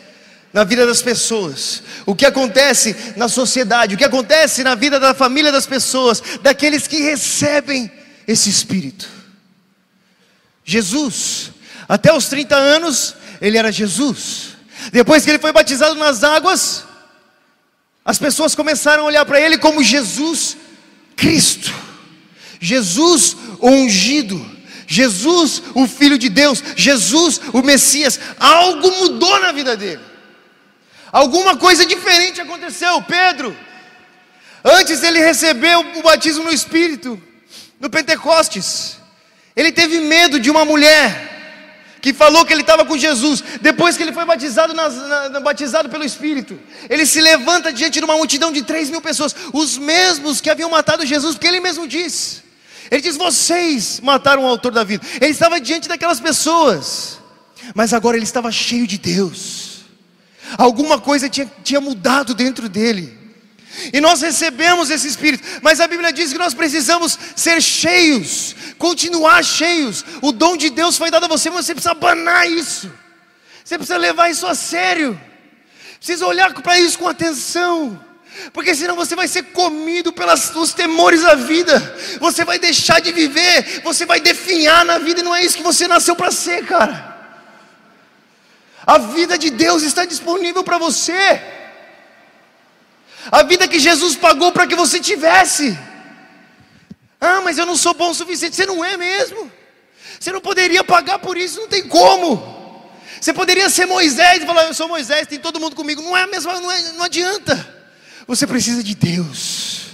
[0.54, 5.14] na vida das pessoas, o que acontece na sociedade, o que acontece na vida da
[5.14, 7.92] família das pessoas, daqueles que recebem
[8.28, 9.08] esse Espírito.
[10.64, 11.52] Jesus,
[11.90, 14.50] até os 30 anos, ele era Jesus.
[14.92, 16.86] Depois que ele foi batizado nas águas,
[18.06, 20.56] as pessoas começaram a olhar para ele como Jesus
[21.16, 21.74] Cristo,
[22.62, 24.60] Jesus ungido.
[24.92, 30.02] Jesus, o Filho de Deus, Jesus, o Messias, algo mudou na vida dele.
[31.12, 33.00] Alguma coisa diferente aconteceu.
[33.04, 33.56] Pedro,
[34.64, 37.22] antes ele recebeu o batismo no Espírito,
[37.80, 38.98] no Pentecostes,
[39.56, 41.29] ele teve medo de uma mulher
[42.02, 43.44] que falou que ele estava com Jesus.
[43.62, 46.60] Depois que ele foi batizado, nas, na, batizado pelo Espírito,
[46.90, 50.70] ele se levanta diante de uma multidão de três mil pessoas, os mesmos que haviam
[50.70, 52.44] matado Jesus, porque ele mesmo diz.
[52.90, 55.06] Ele diz: Vocês mataram o autor da vida.
[55.20, 57.20] Ele estava diante daquelas pessoas,
[57.76, 59.70] mas agora ele estava cheio de Deus
[60.58, 63.19] alguma coisa tinha, tinha mudado dentro dele.
[63.94, 69.44] E nós recebemos esse Espírito, mas a Bíblia diz que nós precisamos ser cheios, continuar
[69.44, 70.04] cheios.
[70.22, 72.92] O dom de Deus foi dado a você, mas você precisa banar isso,
[73.64, 75.20] você precisa levar isso a sério,
[75.98, 78.06] precisa olhar para isso com atenção.
[78.54, 83.82] Porque senão você vai ser comido pelos temores da vida, você vai deixar de viver,
[83.84, 87.18] você vai definhar na vida, e não é isso que você nasceu para ser, cara.
[88.86, 91.59] A vida de Deus está disponível para você.
[93.32, 95.78] A vida que Jesus pagou para que você tivesse.
[97.20, 98.56] Ah, mas eu não sou bom o suficiente.
[98.56, 99.52] Você não é mesmo.
[100.20, 102.60] Você não poderia pagar por isso, não tem como.
[103.20, 106.02] Você poderia ser Moisés e falar: Eu sou Moisés, tem todo mundo comigo.
[106.02, 107.78] Não é mesmo, não, é, não adianta.
[108.28, 109.88] Você precisa de Deus.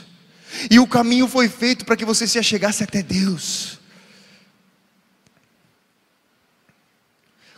[0.69, 3.79] E o caminho foi feito para que você se achegasse até Deus.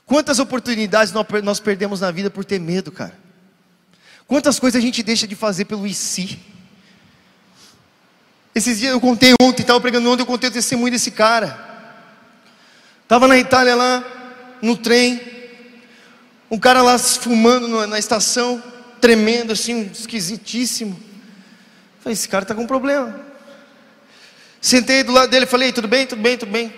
[0.06, 3.27] Quantas oportunidades nós perdemos na vida por ter medo, cara?
[4.28, 6.40] Quantas coisas a gente deixa de fazer pelo e si?
[8.54, 11.66] Esses dias eu contei ontem, estava pregando ontem, eu contei o testemunho desse cara.
[13.04, 14.04] Estava na Itália lá,
[14.62, 15.22] no trem,
[16.52, 18.62] um cara lá fumando na estação,
[19.00, 21.00] tremendo assim, esquisitíssimo.
[22.02, 23.20] Falei, esse cara está com um problema.
[24.60, 26.74] Sentei do lado dele, falei, tudo bem, tudo bem, tudo bem.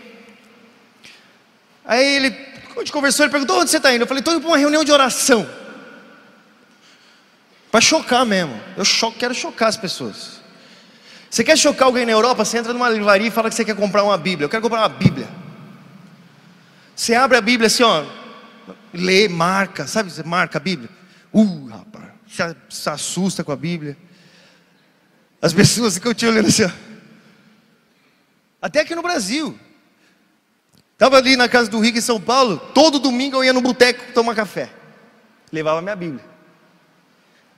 [1.86, 4.02] Aí ele gente conversou, ele perguntou onde você está indo.
[4.02, 5.48] Eu falei, estou indo para uma reunião de oração.
[7.72, 8.60] Para chocar mesmo.
[8.76, 10.40] Eu quero chocar as pessoas.
[11.30, 12.44] Você quer chocar alguém na Europa?
[12.44, 14.46] Você entra numa livraria e fala que você quer comprar uma Bíblia.
[14.46, 15.28] Eu quero comprar uma Bíblia.
[16.96, 18.04] Você abre a Bíblia assim, ó.
[18.94, 19.86] Lê, marca.
[19.86, 20.90] Sabe, você marca a Bíblia.
[21.32, 22.06] Uh, rapaz.
[22.28, 23.96] Se, se assusta com a Bíblia.
[25.42, 26.72] As pessoas ficam te olhando assim, ó.
[28.62, 29.58] Até aqui no Brasil.
[30.94, 34.12] Estava ali na casa do Rico em São Paulo, todo domingo eu ia no boteco
[34.14, 34.70] tomar café.
[35.50, 36.29] Levava minha Bíblia.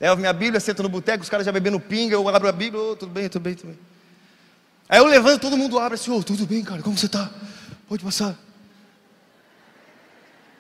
[0.02, 2.82] Leva minha Bíblia, sento no boteco, os caras já bebendo pinga, eu abro a Bíblia,
[2.82, 3.80] oh, tudo bem, tudo bem, tudo bem.
[4.90, 7.30] Aí eu levanto, todo mundo abre assim, oh, tudo bem, cara, como você está?
[7.88, 8.36] Pode passar.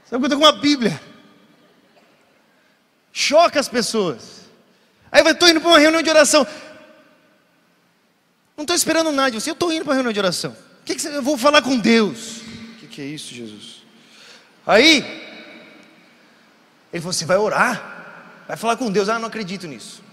[0.05, 1.01] Sabe que eu estou com uma Bíblia?
[3.11, 4.41] Choca as pessoas.
[5.11, 6.45] Aí eu estou indo para uma reunião de oração.
[8.55, 10.55] Não estou esperando nada de você, eu estou indo para uma reunião de oração.
[10.81, 12.41] O que, que você, eu vou falar com Deus
[12.91, 13.83] que é isso, Jesus?
[14.67, 14.97] Aí,
[16.91, 18.00] ele falou: Você vai orar?
[18.47, 19.09] Vai falar com Deus?
[19.09, 20.03] Ah, não acredito nisso.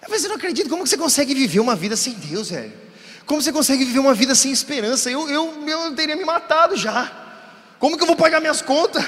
[0.00, 0.68] Eu falei: Você não acredita?
[0.68, 2.72] Como você consegue viver uma vida sem Deus, velho?
[3.26, 5.10] Como você consegue viver uma vida sem esperança?
[5.10, 7.10] Eu, eu, eu teria me matado já.
[7.78, 9.04] Como que eu vou pagar minhas contas?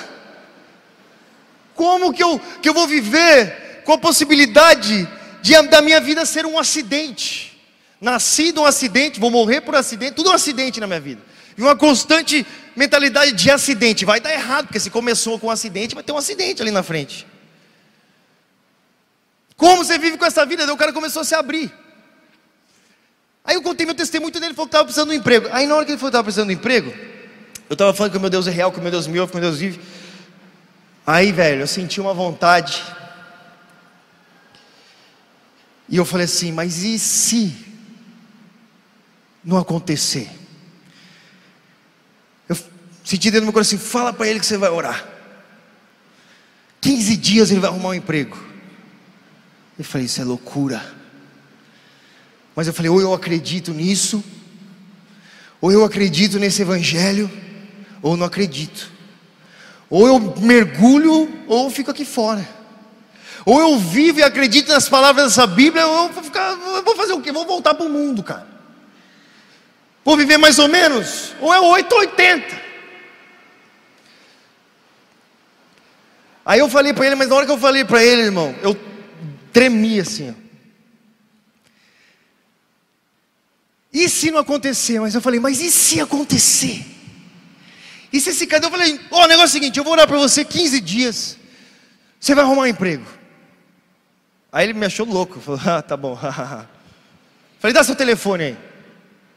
[1.74, 5.08] Como que eu, que eu vou viver com a possibilidade
[5.40, 7.60] de, da minha vida ser um acidente?
[8.00, 11.20] Nascido um acidente, vou morrer por acidente, tudo um acidente na minha vida.
[11.56, 14.04] E uma constante mentalidade de acidente.
[14.04, 16.82] Vai dar errado, porque se começou com um acidente, vai ter um acidente ali na
[16.82, 17.26] frente.
[19.62, 20.66] Como você vive com essa vida?
[20.66, 21.72] Daí o cara começou a se abrir.
[23.44, 25.48] Aí eu contei meu testemunho dele, ele falou que estava precisando de um emprego.
[25.52, 26.92] Aí na hora que ele falou que estava precisando de um emprego,
[27.70, 29.30] eu estava falando que o meu Deus é real, que o meu Deus me ouve,
[29.30, 29.80] que o meu Deus vive.
[31.06, 32.82] Aí, velho, eu senti uma vontade.
[35.88, 37.54] E eu falei assim, mas e se
[39.44, 40.28] não acontecer?
[42.48, 42.56] Eu
[43.04, 45.06] senti dentro do meu coração assim, fala para ele que você vai orar.
[46.80, 48.50] 15 dias ele vai arrumar um emprego.
[49.82, 50.80] Eu falei, isso é loucura.
[52.54, 54.22] Mas eu falei, ou eu acredito nisso,
[55.60, 57.28] ou eu acredito nesse evangelho,
[58.00, 58.92] ou não acredito.
[59.90, 62.48] Ou eu mergulho, ou eu fico aqui fora.
[63.44, 66.94] Ou eu vivo e acredito nas palavras dessa Bíblia, ou eu vou, ficar, eu vou
[66.94, 67.32] fazer o quê?
[67.32, 68.46] Vou voltar para o mundo, cara.
[70.04, 71.34] Vou viver mais ou menos?
[71.40, 72.62] Ou é 8 ou 80.
[76.46, 78.91] Aí eu falei para ele, mas na hora que eu falei para ele, irmão, eu
[79.52, 80.30] tremi assim.
[80.30, 80.42] Ó.
[83.92, 84.98] E se não acontecer?
[85.00, 86.86] Mas eu falei, mas e se acontecer?
[88.12, 89.92] E se esse cara, eu falei, ó, oh, o negócio é o seguinte, eu vou
[89.92, 91.38] orar para você 15 dias,
[92.18, 93.06] você vai arrumar um emprego.
[94.50, 96.16] Aí ele me achou louco, falou, ah, tá bom.
[97.58, 98.56] falei, dá seu telefone aí,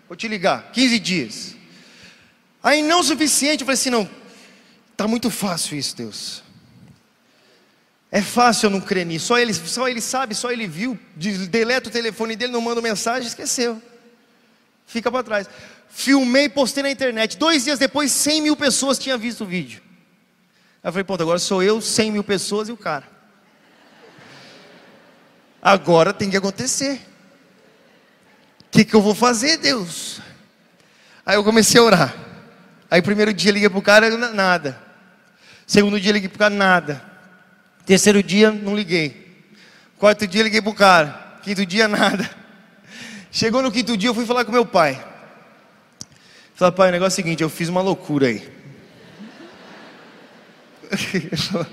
[0.08, 1.56] vou te ligar, 15 dias.
[2.62, 4.10] Aí não o suficiente, eu falei assim, não,
[4.98, 6.45] tá muito fácil isso, Deus.
[8.16, 10.98] É fácil eu não crer nisso, só ele, só ele sabe, só ele viu,
[11.50, 13.82] deleta o telefone dele, não manda mensagem, esqueceu
[14.86, 15.50] fica para trás.
[15.90, 17.38] Filmei postei na internet.
[17.38, 19.82] Dois dias depois, 100 mil pessoas tinham visto o vídeo.
[20.84, 23.06] Aí eu falei, pronto, agora sou eu, 100 mil pessoas e o cara.
[25.62, 27.02] Agora tem que acontecer.
[28.62, 30.22] O que, que eu vou fazer, Deus?
[31.26, 32.16] Aí eu comecei a orar.
[32.90, 34.80] Aí primeiro dia liguei para o cara, nada.
[35.66, 37.15] Segundo dia liguei para o cara, nada.
[37.86, 39.26] Terceiro dia, não liguei.
[39.98, 41.40] Quarto dia liguei para o cara.
[41.44, 42.30] Quinto dia, nada.
[43.32, 45.04] Chegou no quinto dia, eu fui falar com meu pai.
[46.56, 48.48] Falei, pai, o negócio é o seguinte, eu fiz uma loucura aí.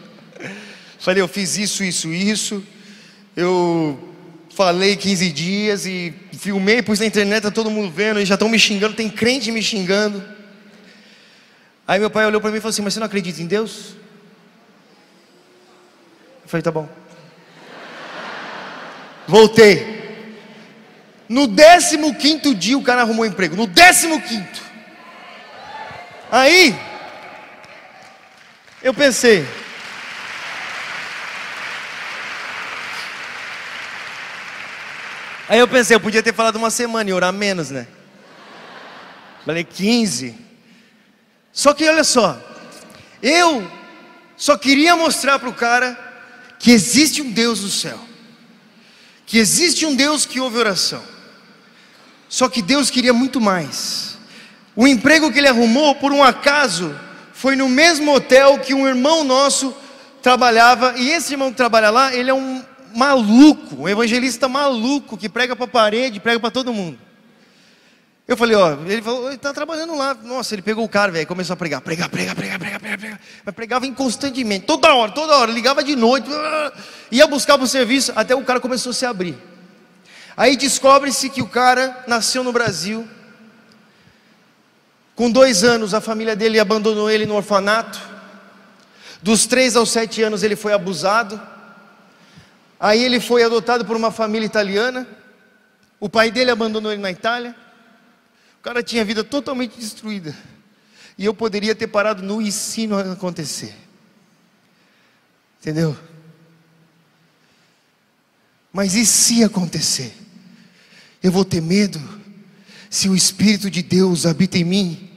[0.98, 2.64] Falei, eu fiz isso, isso, isso.
[3.36, 4.12] Eu
[4.54, 8.48] falei 15 dias e filmei, pus na internet, tá todo mundo vendo, e já estão
[8.48, 10.22] me xingando, tem crente me xingando.
[11.86, 13.96] Aí meu pai olhou para mim e falou assim: Mas você não acredita em Deus?
[16.52, 16.86] Falei: Tá bom.
[19.26, 20.36] Voltei.
[21.26, 21.46] No
[22.14, 23.56] 15 dia o cara arrumou emprego.
[23.56, 24.44] No 15.
[26.30, 26.78] Aí,
[28.82, 29.48] eu pensei.
[35.48, 37.86] Aí eu pensei, eu podia ter falado uma semana e orar menos, né?
[39.46, 40.36] Falei 15.
[41.50, 42.38] Só que olha só,
[43.22, 43.66] eu
[44.36, 46.11] só queria mostrar para o cara
[46.62, 47.98] que existe um Deus no céu,
[49.26, 51.02] que existe um Deus que ouve oração.
[52.28, 54.16] Só que Deus queria muito mais.
[54.76, 56.96] O emprego que ele arrumou, por um acaso,
[57.32, 59.74] foi no mesmo hotel que um irmão nosso
[60.22, 62.62] trabalhava, e esse irmão que trabalha lá, ele é um
[62.94, 66.96] maluco, um evangelista maluco, que prega para a parede, prega para todo mundo.
[68.32, 70.14] Eu falei, ó, ele falou, ele está trabalhando lá.
[70.14, 73.20] Nossa, ele pegou o cara, velho, começou a pregar, pregar, pregar, pregar, pregar, pregar, pregar.
[73.44, 76.30] Mas pregava inconstantemente, toda hora, toda hora, ligava de noite,
[77.10, 79.36] ia buscar para o serviço, até o cara começou a se abrir.
[80.34, 83.06] Aí descobre-se que o cara nasceu no Brasil.
[85.14, 88.00] Com dois anos, a família dele abandonou ele no orfanato.
[89.20, 91.38] Dos três aos sete anos, ele foi abusado.
[92.80, 95.06] Aí ele foi adotado por uma família italiana.
[96.00, 97.54] O pai dele abandonou ele na Itália.
[98.62, 100.32] O cara tinha a vida totalmente destruída.
[101.18, 103.74] E eu poderia ter parado no ensino a acontecer.
[105.60, 105.98] Entendeu?
[108.72, 110.14] Mas e se acontecer?
[111.20, 112.00] Eu vou ter medo
[112.88, 115.10] se o Espírito de Deus habita em mim?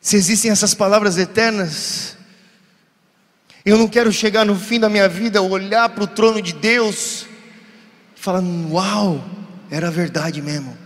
[0.00, 2.16] Se existem essas palavras eternas?
[3.64, 7.24] Eu não quero chegar no fim da minha vida, olhar para o trono de Deus
[8.16, 9.24] e falar: Uau,
[9.70, 10.81] era verdade mesmo.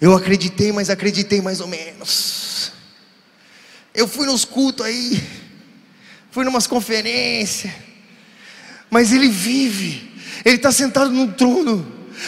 [0.00, 2.72] Eu acreditei, mas acreditei mais ou menos.
[3.94, 5.22] Eu fui nos cultos aí,
[6.30, 7.70] fui numas conferências
[8.90, 10.12] mas ele vive,
[10.44, 11.86] ele está sentado no trono,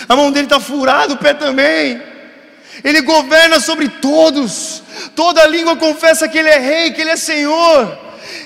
[0.08, 2.00] a mão dele está furada, o pé também,
[2.84, 4.82] ele governa sobre todos,
[5.16, 7.98] toda língua confessa que ele é rei, que ele é senhor.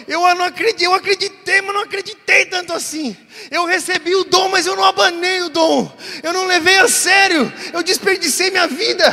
[0.06, 3.16] Eu não acreditei, eu acreditei, mas não acreditei tanto assim.
[3.50, 5.92] Eu recebi o dom, mas eu não abanei o dom.
[6.22, 7.52] Eu não levei a sério.
[7.72, 9.04] Eu desperdicei minha vida.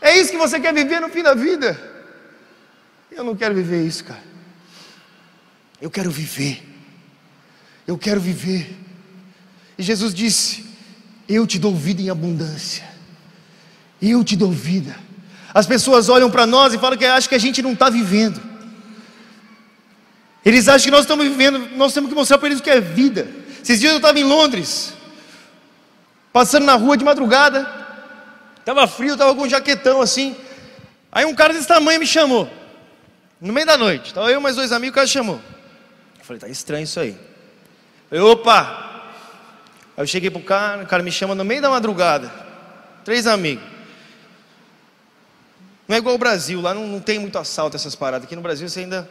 [0.00, 1.80] É isso que você quer viver no fim da vida?
[3.12, 4.22] Eu não quero viver isso, cara.
[5.80, 6.62] Eu quero viver.
[7.86, 8.74] Eu quero viver.
[9.78, 10.64] E Jesus disse:
[11.28, 12.84] Eu te dou vida em abundância.
[14.02, 14.96] Eu te dou vida.
[15.54, 18.53] As pessoas olham para nós e falam que acham que a gente não está vivendo.
[20.44, 22.80] Eles acham que nós estamos vivendo, nós temos que mostrar para eles o que é
[22.80, 23.26] vida.
[23.62, 24.92] Esses dias eu estava em Londres,
[26.32, 27.66] passando na rua de madrugada,
[28.60, 30.36] estava frio, estava com um jaquetão assim.
[31.10, 32.50] Aí um cara desse tamanho me chamou,
[33.40, 34.08] no meio da noite.
[34.08, 35.40] Estava eu e mais dois amigos, o cara chamou.
[36.18, 37.16] Eu falei, tá estranho isso aí.
[38.10, 38.92] Eu falei, opa!
[39.96, 42.30] Aí eu cheguei pro cara, o cara me chama no meio da madrugada.
[43.02, 43.64] Três amigos.
[45.86, 48.26] Não é igual o Brasil, lá não, não tem muito assalto essas paradas.
[48.26, 49.08] Aqui no Brasil você ainda.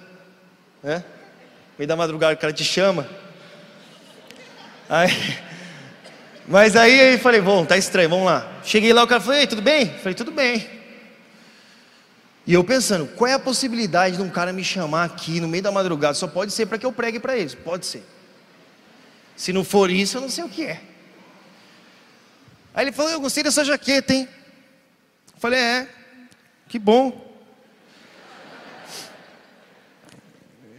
[0.81, 1.03] Né?
[1.77, 3.07] Meio da madrugada o cara te chama.
[4.87, 5.39] Aí,
[6.47, 8.59] mas aí eu falei, bom, tá estranho, vamos lá.
[8.63, 9.89] Cheguei lá, o cara falou, Ei, tudo bem?
[9.97, 10.69] falei, tudo bem.
[12.45, 15.63] E eu pensando, qual é a possibilidade de um cara me chamar aqui no meio
[15.63, 16.13] da madrugada?
[16.13, 18.03] Só pode ser para que eu pregue para eles, pode ser.
[19.35, 20.81] Se não for isso, eu não sei o que é.
[22.73, 24.27] Aí ele falou, eu gostei dessa jaqueta, hein?
[25.33, 25.87] Eu falei, é,
[26.67, 27.32] que bom.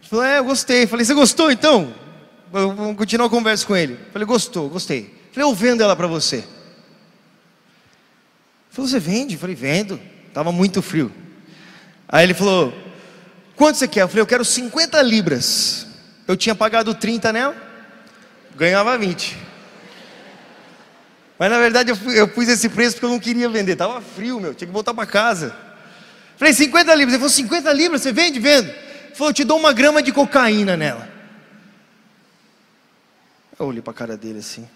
[0.05, 0.87] Ele falou, é, eu gostei.
[0.87, 1.95] Falei, você gostou então?
[2.53, 3.99] Vamos continuar a conversa com ele.
[4.13, 5.15] Falei, gostou, gostei.
[5.33, 6.37] Falei, eu vendo ela para você.
[6.37, 6.47] Ele
[8.71, 9.39] falou, você vende?
[9.39, 9.99] Falei, vendo.
[10.35, 11.11] Tava muito frio.
[12.07, 12.75] Aí ele falou,
[13.57, 14.03] quanto você quer?
[14.03, 15.87] Eu falei, eu quero 50 libras.
[16.29, 17.57] Eu tinha pagado 30 nela,
[18.55, 19.39] ganhava 20.
[21.39, 23.75] Mas na verdade eu, eu pus esse preço porque eu não queria vender.
[23.75, 25.57] Tava frio, meu, tinha que voltar para casa.
[26.37, 27.15] Falei, 50 libras.
[27.15, 28.39] Ele falou, 50 libras, você vende?
[28.39, 28.85] Vendo.
[29.15, 31.09] Falou, eu te dou uma grama de cocaína nela.
[33.57, 34.69] Eu olhei para a cara dele assim.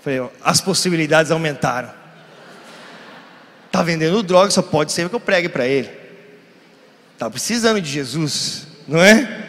[0.00, 1.92] Falei, as possibilidades aumentaram.
[3.70, 5.90] Tá vendendo droga, só pode ser que eu pregue para ele.
[7.18, 9.44] Tá precisando de Jesus, não é?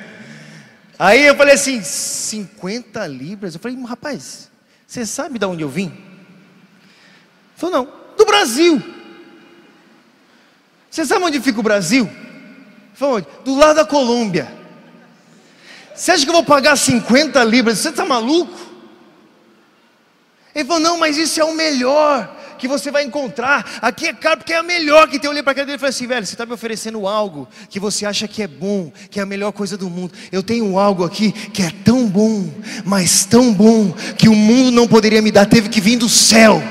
[1.00, 3.54] Aí eu falei assim, 50 libras.
[3.54, 4.52] Eu falei, rapaz,
[4.86, 5.86] você sabe de onde eu vim?
[5.86, 5.96] Ele
[7.56, 8.84] falou, não, do Brasil.
[10.92, 12.27] Você sabe onde fica o Brasil?
[12.98, 13.28] Falou, onde?
[13.46, 14.52] Do lado da Colômbia.
[15.94, 17.78] Você acha que eu vou pagar 50 libras?
[17.78, 18.58] Você está maluco?
[20.54, 23.78] Ele falou, não, mas isso é o melhor que você vai encontrar.
[23.84, 25.28] Aqui é caro porque é a melhor que tem.
[25.28, 27.80] Eu olhei para aquele dele e falei assim, velho, você está me oferecendo algo que
[27.80, 30.14] você acha que é bom, que é a melhor coisa do mundo.
[30.32, 32.52] Eu tenho algo aqui que é tão bom,
[32.84, 36.64] mas tão bom, que o mundo não poderia me dar, teve que vir do céu.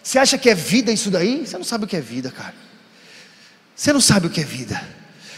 [0.00, 1.44] Você acha que é vida isso daí?
[1.44, 2.67] Você não sabe o que é vida, cara.
[3.78, 4.82] Você não sabe o que é vida.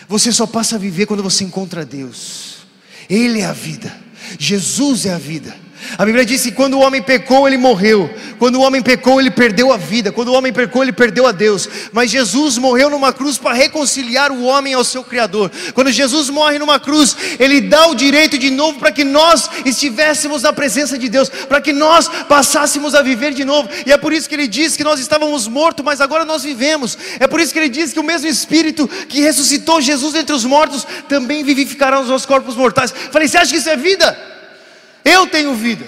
[0.09, 2.61] Você só passa a viver quando você encontra Deus.
[3.09, 3.95] Ele é a vida.
[4.39, 5.55] Jesus é a vida.
[5.99, 8.11] A Bíblia diz que quando o homem pecou, ele morreu.
[8.39, 10.13] Quando o homem pecou, ele perdeu a vida.
[10.13, 11.69] Quando o homem pecou, ele perdeu a Deus.
[11.93, 15.51] Mas Jesus morreu numa cruz para reconciliar o homem ao seu Criador.
[15.75, 20.43] Quando Jesus morre numa cruz, ele dá o direito de novo para que nós estivéssemos
[20.43, 23.69] na presença de Deus, para que nós passássemos a viver de novo.
[23.87, 26.97] E é por isso que ele diz que nós estávamos mortos, mas agora nós vivemos.
[27.19, 30.45] É por isso que ele diz que o mesmo Espírito que ressuscitou Jesus entre os
[30.45, 32.93] mortos também vivificará os nossos corpos mortais.
[33.11, 34.40] Falei, você acha que isso é vida?
[35.05, 35.87] Eu tenho vida.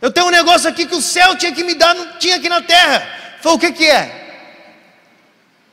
[0.00, 2.48] Eu tenho um negócio aqui que o céu tinha que me dar, não tinha aqui
[2.48, 3.00] na terra.
[3.40, 4.26] Falei, o que, que é?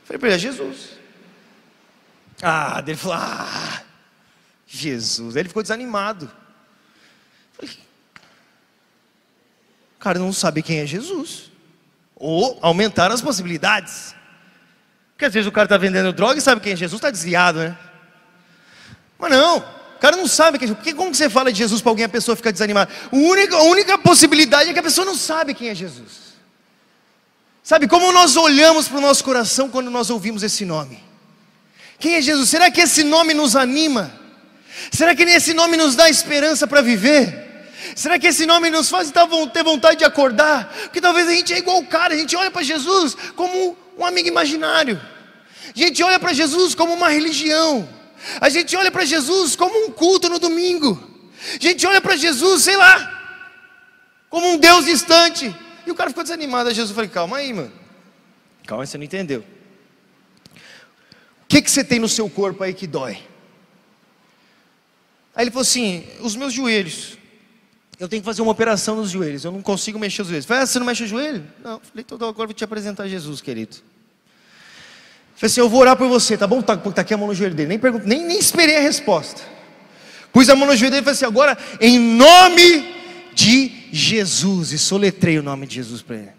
[0.05, 0.89] Falei para ele, é Jesus.
[2.41, 3.81] Ah, ele falou, ah,
[4.65, 5.35] Jesus.
[5.35, 6.31] Aí ele ficou desanimado.
[7.53, 7.77] Falei,
[9.99, 11.51] cara não sabe quem é Jesus.
[12.15, 14.15] Ou aumentar as possibilidades.
[15.11, 17.59] Porque às vezes o cara está vendendo droga e sabe quem é Jesus, está desviado,
[17.59, 17.77] né?
[19.19, 20.83] Mas não cara não sabe quem é Jesus.
[20.83, 22.91] Porque como você fala de Jesus para alguém a pessoa fica desanimada?
[23.09, 26.33] A única, a única possibilidade é que a pessoa não sabe quem é Jesus.
[27.63, 31.01] Sabe como nós olhamos para o nosso coração quando nós ouvimos esse nome?
[31.97, 32.49] Quem é Jesus?
[32.49, 34.11] Será que esse nome nos anima?
[34.91, 37.71] Será que esse nome nos dá esperança para viver?
[37.95, 40.65] Será que esse nome nos faz ter vontade de acordar?
[40.83, 44.05] Porque talvez a gente é igual o cara, a gente olha para Jesus como um
[44.05, 44.99] amigo imaginário.
[45.73, 47.87] A gente olha para Jesus como uma religião.
[48.39, 51.01] A gente olha para Jesus como um culto no domingo.
[51.55, 53.47] A gente olha para Jesus, sei lá,
[54.29, 55.53] como um Deus distante.
[55.85, 56.73] E o cara ficou desanimado.
[56.73, 57.71] Jesus falou: calma aí, mano.
[58.65, 59.43] Calma, você não entendeu.
[60.53, 63.21] O que, que você tem no seu corpo aí que dói?
[65.35, 67.17] Aí ele falou assim: os meus joelhos.
[67.99, 69.45] Eu tenho que fazer uma operação nos joelhos.
[69.45, 70.45] Eu não consigo mexer os joelhos.
[70.45, 71.45] Falei, ah, você não mexe o joelho?
[71.63, 71.79] Não.
[71.79, 73.77] Falei, então agora vou te apresentar Jesus, querido.
[75.35, 76.61] Falei assim: Eu vou orar por você, tá bom?
[76.61, 77.69] Tá, tá aqui a mão no joelho dele.
[77.69, 79.41] Nem, pergunto, nem, nem esperei a resposta.
[80.31, 82.93] Pus a mão no joelho dele e falei assim: Agora, em nome
[83.33, 84.71] de Jesus.
[84.71, 86.29] E soletrei o nome de Jesus para ele.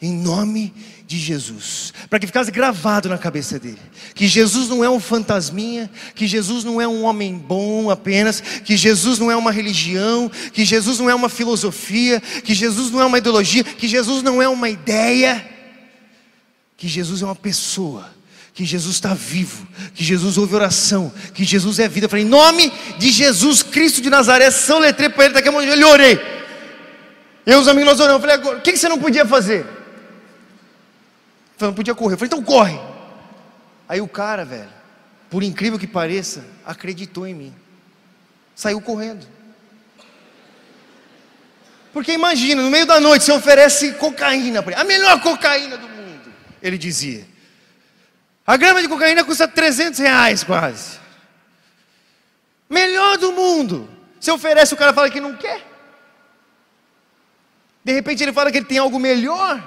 [0.00, 0.74] Em nome
[1.06, 1.92] de Jesus.
[2.10, 3.78] Para que ficasse gravado na cabeça dele.
[4.14, 5.90] Que Jesus não é um fantasminha.
[6.14, 8.40] Que Jesus não é um homem bom apenas.
[8.40, 10.30] Que Jesus não é uma religião.
[10.52, 12.20] Que Jesus não é uma filosofia.
[12.20, 13.64] Que Jesus não é uma ideologia.
[13.64, 15.53] Que Jesus não é uma ideia.
[16.84, 18.10] Que Jesus é uma pessoa.
[18.52, 19.66] Que Jesus está vivo.
[19.94, 21.10] Que Jesus ouve oração.
[21.32, 22.04] Que Jesus é vida.
[22.04, 24.50] Eu falei, em nome de Jesus Cristo de Nazaré.
[24.50, 25.32] São letrei para ele.
[25.32, 26.20] Daqui a eu orei.
[27.46, 28.16] Eu e os amigos nós oramos.
[28.16, 29.64] Eu falei, agora, o que você não podia fazer?
[31.58, 32.16] Eu não podia correr.
[32.16, 32.78] Eu falei, então corre.
[33.88, 34.68] Aí o cara, velho,
[35.30, 37.54] por incrível que pareça, acreditou em mim.
[38.54, 39.26] Saiu correndo.
[41.94, 45.93] Porque imagina, no meio da noite você oferece cocaína para a melhor cocaína do mundo,
[46.64, 47.26] ele dizia.
[48.46, 50.98] A grama de cocaína custa 300 reais quase.
[52.68, 53.88] Melhor do mundo.
[54.18, 55.62] Você oferece, o cara fala que não quer.
[57.84, 59.62] De repente ele fala que ele tem algo melhor.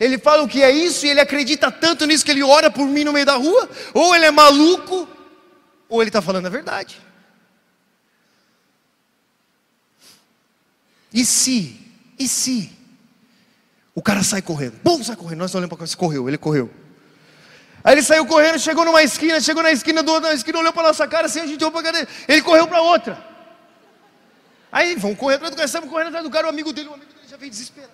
[0.00, 2.86] Ele fala o que é isso e ele acredita tanto nisso que ele ora por
[2.88, 3.70] mim no meio da rua.
[3.94, 5.08] Ou ele é maluco,
[5.88, 7.00] ou ele está falando a verdade.
[11.14, 11.78] E se,
[12.18, 12.72] e se,
[13.94, 16.70] o cara sai correndo, bom, sai correndo, nós olhamos para ele, correu, ele correu.
[17.84, 20.72] Aí ele saiu correndo, chegou numa esquina, chegou na esquina do outro, na esquina, olhou
[20.72, 23.32] para nossa cara assim, a gente olhou para a ele correu para outra.
[24.70, 26.94] Aí vamos correr atrás do cara, estamos correndo atrás do cara, o amigo dele, o
[26.94, 27.92] amigo dele já veio desesperado.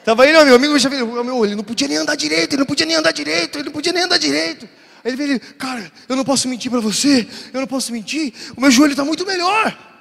[0.00, 2.66] Estava ele, meu amigo, já veio, meu, ele não podia nem andar direito, ele não
[2.66, 4.68] podia nem andar direito, ele não podia nem andar direito.
[5.02, 8.60] Aí ele veio, cara, eu não posso mentir para você, eu não posso mentir, o
[8.60, 9.93] meu joelho está muito melhor.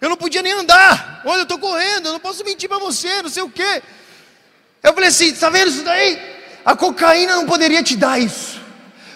[0.00, 1.22] Eu não podia nem andar.
[1.24, 3.82] Olha, eu estou correndo, eu não posso mentir para você, não sei o quê.
[4.82, 6.18] Eu falei assim: está vendo isso daí?
[6.64, 8.60] A cocaína não poderia te dar isso.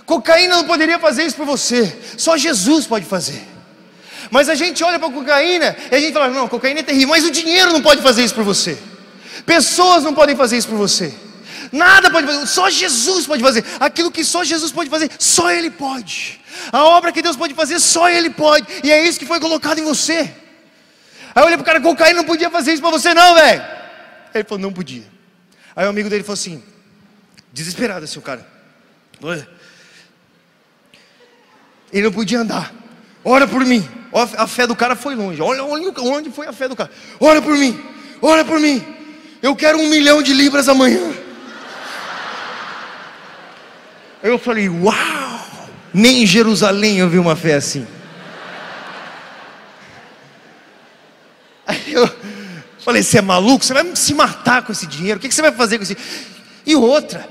[0.05, 1.97] Cocaína não poderia fazer isso por você.
[2.17, 3.43] Só Jesus pode fazer.
[4.31, 7.09] Mas a gente olha para a cocaína e a gente fala: não, cocaína é terrível,
[7.09, 8.79] mas o dinheiro não pode fazer isso por você.
[9.47, 11.15] Pessoas não podem fazer isso por você.
[11.71, 13.65] Nada pode fazer, só Jesus pode fazer.
[13.81, 16.41] Aquilo que só Jesus pode fazer, só Ele pode.
[16.71, 18.67] A obra que Deus pode fazer, só Ele pode.
[18.85, 20.31] E é isso que foi colocado em você.
[21.35, 23.63] Aí eu olhei pro cara, cocaína não podia fazer isso para você, não, velho.
[24.35, 25.05] Ele falou, não podia.
[25.75, 26.63] Aí o amigo dele falou assim,
[27.53, 28.47] desesperado assim, o cara.
[29.23, 29.49] Olha.
[31.93, 32.73] Ele não podia andar.
[33.25, 33.89] Ora por mim.
[34.37, 35.41] A fé do cara foi longe.
[35.41, 36.91] Olha onde foi a fé do cara.
[37.19, 37.83] Ora por mim.
[38.21, 38.85] Ora por mim.
[39.41, 41.13] Eu quero um milhão de libras amanhã.
[44.23, 45.33] Aí eu falei, uau!
[45.95, 47.87] Nem em Jerusalém eu vi uma fé assim.
[51.67, 52.09] Aí eu
[52.85, 53.65] falei, você é maluco?
[53.65, 55.19] Você vai se matar com esse dinheiro?
[55.19, 55.97] O que você vai fazer com esse?
[56.67, 57.29] E outra,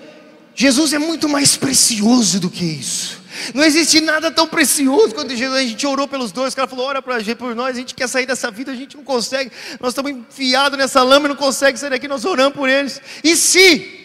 [0.56, 3.22] Jesus é muito mais precioso do que isso.
[3.54, 5.60] Não existe nada tão precioso quanto Jesus.
[5.60, 7.96] A gente orou pelos dois, o cara falou: ora para gente, por nós, a gente
[7.96, 9.52] quer sair dessa vida, a gente não consegue.
[9.80, 13.02] Nós estamos enfiados nessa lama e não consegue sair daqui, nós oramos por eles.
[13.24, 14.00] E se?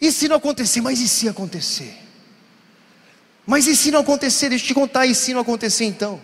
[0.00, 0.80] E se não acontecer?
[0.80, 1.96] Mas e se acontecer?
[3.46, 4.48] Mas e se não acontecer?
[4.48, 6.20] Deixa eu te contar, e se não acontecer então?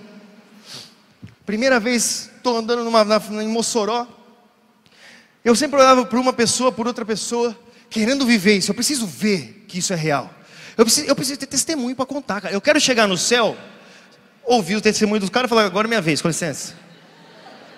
[1.47, 4.07] Primeira vez, estou andando numa, na, em Mossoró.
[5.45, 7.57] Eu sempre olhava por uma pessoa, por outra pessoa,
[7.89, 8.71] querendo viver isso.
[8.71, 10.31] Eu preciso ver que isso é real.
[10.77, 12.55] Eu preciso, eu preciso ter testemunho para contar, cara.
[12.55, 13.57] Eu quero chegar no céu,
[14.45, 16.75] ouvir o testemunho dos caras e falar: agora é minha vez, com licença.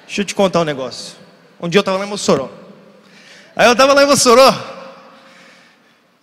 [0.07, 1.17] Deixa eu te contar um negócio.
[1.61, 2.51] Um dia eu estava lá em Mossoró.
[3.55, 4.53] Aí eu estava lá em Mossoró.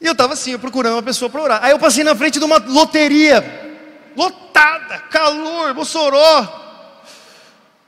[0.01, 1.63] E eu estava assim, procurando uma pessoa para orar.
[1.63, 3.67] Aí eu passei na frente de uma loteria.
[4.15, 7.01] Lotada, calor, Mossoró.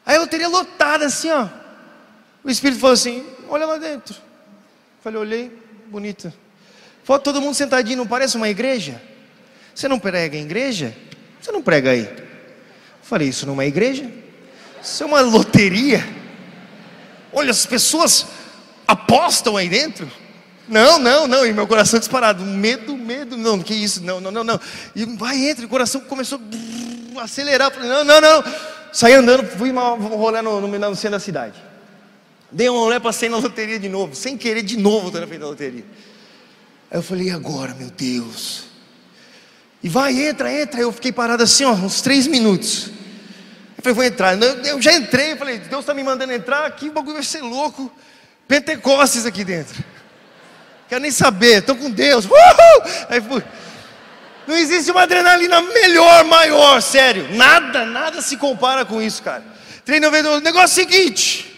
[0.06, 1.48] Aí a loteria lotada assim, ó.
[2.44, 4.16] O Espírito falou assim: olha lá dentro.
[5.04, 5.52] Falei, olhei,
[5.88, 6.34] bonita.
[7.04, 9.02] Falou, todo mundo sentadinho, não parece uma igreja?
[9.76, 10.96] Você não prega em igreja?
[11.40, 12.10] Você não prega aí?
[13.02, 14.10] Falei, isso não é igreja?
[14.82, 16.08] Isso é uma loteria.
[17.34, 18.26] Olha, as pessoas
[18.88, 20.10] apostam aí dentro.
[20.68, 21.46] Não, não, não.
[21.46, 22.44] E meu coração disparado.
[22.44, 23.38] Medo, medo.
[23.38, 24.02] Não, que isso?
[24.04, 24.60] Não, não, não, não.
[24.96, 25.66] E vai, entra.
[25.66, 26.40] O coração começou
[27.18, 27.72] a acelerar.
[27.72, 28.44] Falei, não, não, não.
[28.94, 31.71] Saí andando, fui rolê no, no, no centro da cidade.
[32.52, 34.16] Dei um rolê, passei na loteria de novo.
[34.16, 35.86] Sem querer, de novo, estou na frente da loteria.
[36.90, 38.64] Aí eu falei, e agora, meu Deus?
[39.82, 40.82] E vai, entra, entra.
[40.82, 42.88] Eu fiquei parado assim, ó, uns três minutos.
[43.78, 44.38] Eu falei, vou entrar.
[44.66, 47.42] Eu já entrei, eu falei, Deus está me mandando entrar aqui, o bagulho vai ser
[47.42, 47.92] louco.
[48.48, 49.82] Pentecostes aqui dentro.
[50.90, 52.26] Quero nem saber, estou com Deus.
[52.26, 52.92] Uhul!
[53.10, 53.42] Aí fui.
[54.46, 57.34] Não existe uma adrenalina melhor, maior, sério.
[57.36, 59.44] Nada, nada se compara com isso, cara.
[59.86, 61.51] Treino O negócio é seguinte: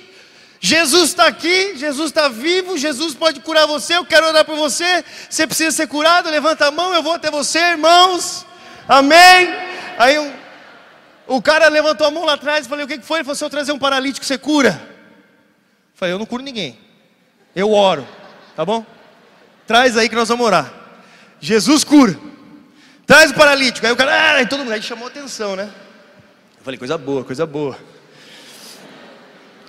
[0.66, 3.98] Jesus está aqui, Jesus está vivo, Jesus pode curar você.
[3.98, 5.04] Eu quero orar por você.
[5.30, 8.46] Você precisa ser curado, levanta a mão, eu vou até você, irmãos.
[8.88, 9.50] Amém.
[9.98, 10.34] Aí um,
[11.28, 13.18] o cara levantou a mão lá atrás e falei: O que foi?
[13.18, 14.70] Ele falou: Se eu trazer um paralítico, você cura?
[14.70, 16.80] Eu falei: Eu não curo ninguém.
[17.54, 18.08] Eu oro,
[18.56, 18.86] tá bom?
[19.68, 20.74] Traz aí que nós vamos orar.
[21.42, 22.18] Jesus cura.
[23.06, 23.86] Traz o paralítico.
[23.86, 25.70] Aí o cara, ah, todo mundo aí chamou atenção, né?
[26.58, 27.78] Eu falei, coisa boa, coisa boa.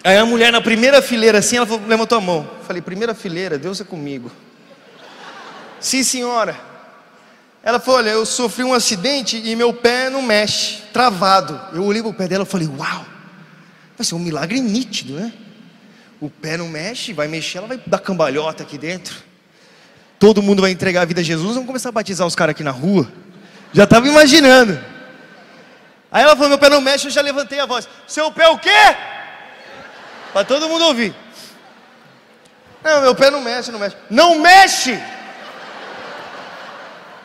[0.04, 2.50] Aí a mulher na primeira fileira assim, ela falou, levantou a mão.
[2.58, 4.30] Eu falei, primeira fileira, Deus é comigo.
[5.80, 6.54] Sim, senhora.
[7.62, 11.58] Ela falou, olha, eu sofri um acidente e meu pé não mexe, travado.
[11.72, 13.06] Eu olhei para o pé dela e falei, uau,
[13.96, 15.32] vai ser um milagre nítido, né?
[16.20, 19.16] O pé não mexe, vai mexer, ela vai dar cambalhota aqui dentro.
[20.18, 22.62] Todo mundo vai entregar a vida a Jesus, vamos começar a batizar os caras aqui
[22.62, 23.10] na rua.
[23.72, 24.78] Já estava imaginando.
[26.12, 27.88] Aí ela falou, meu pé não mexe, eu já levantei a voz.
[28.06, 28.68] Seu pé o quê?
[30.34, 31.14] Para todo mundo ouvir.
[32.82, 33.96] Não, meu pé não mexe, não mexe.
[34.10, 35.00] Não mexe!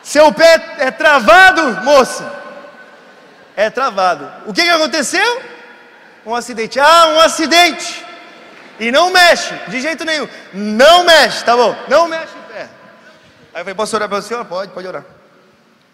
[0.00, 2.32] Seu pé é travado, moça.
[3.56, 4.30] É travado.
[4.46, 5.42] O que, que aconteceu?
[6.24, 6.78] Um acidente.
[6.78, 8.06] Ah, um acidente.
[8.78, 10.28] E não mexe, de jeito nenhum.
[10.54, 11.76] Não mexe, tá bom?
[11.88, 12.62] Não mexe o pé.
[13.52, 14.44] Aí eu falei, posso orar para a senhora?
[14.44, 15.04] Pode, pode orar.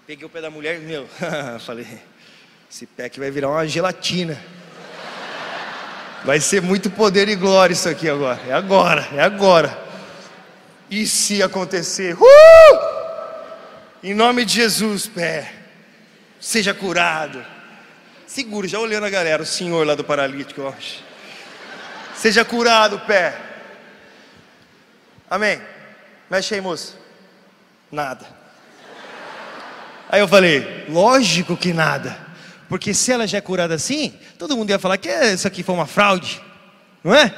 [0.07, 1.09] Peguei o pé da mulher, meu,
[1.67, 1.87] falei,
[2.71, 4.39] esse pé aqui vai virar uma gelatina.
[6.27, 8.41] Vai ser muito poder e glória isso aqui agora.
[8.49, 9.79] É agora, é agora.
[10.91, 12.17] E se acontecer?
[12.17, 12.97] Uh!
[14.03, 15.53] Em nome de Jesus, pé,
[16.41, 17.47] seja curado.
[18.27, 21.05] Seguro, já olhando a galera, o senhor lá do paralítico, acho.
[22.17, 23.41] Seja curado, pé.
[25.31, 25.63] Amém.
[26.29, 26.95] Mexe aí, moça.
[27.89, 28.27] Nada.
[30.09, 32.26] Aí eu falei, lógico que nada.
[32.69, 35.75] Porque se ela já é curada assim, todo mundo ia falar que isso aqui foi
[35.75, 36.43] uma fraude.
[37.03, 37.33] Não é?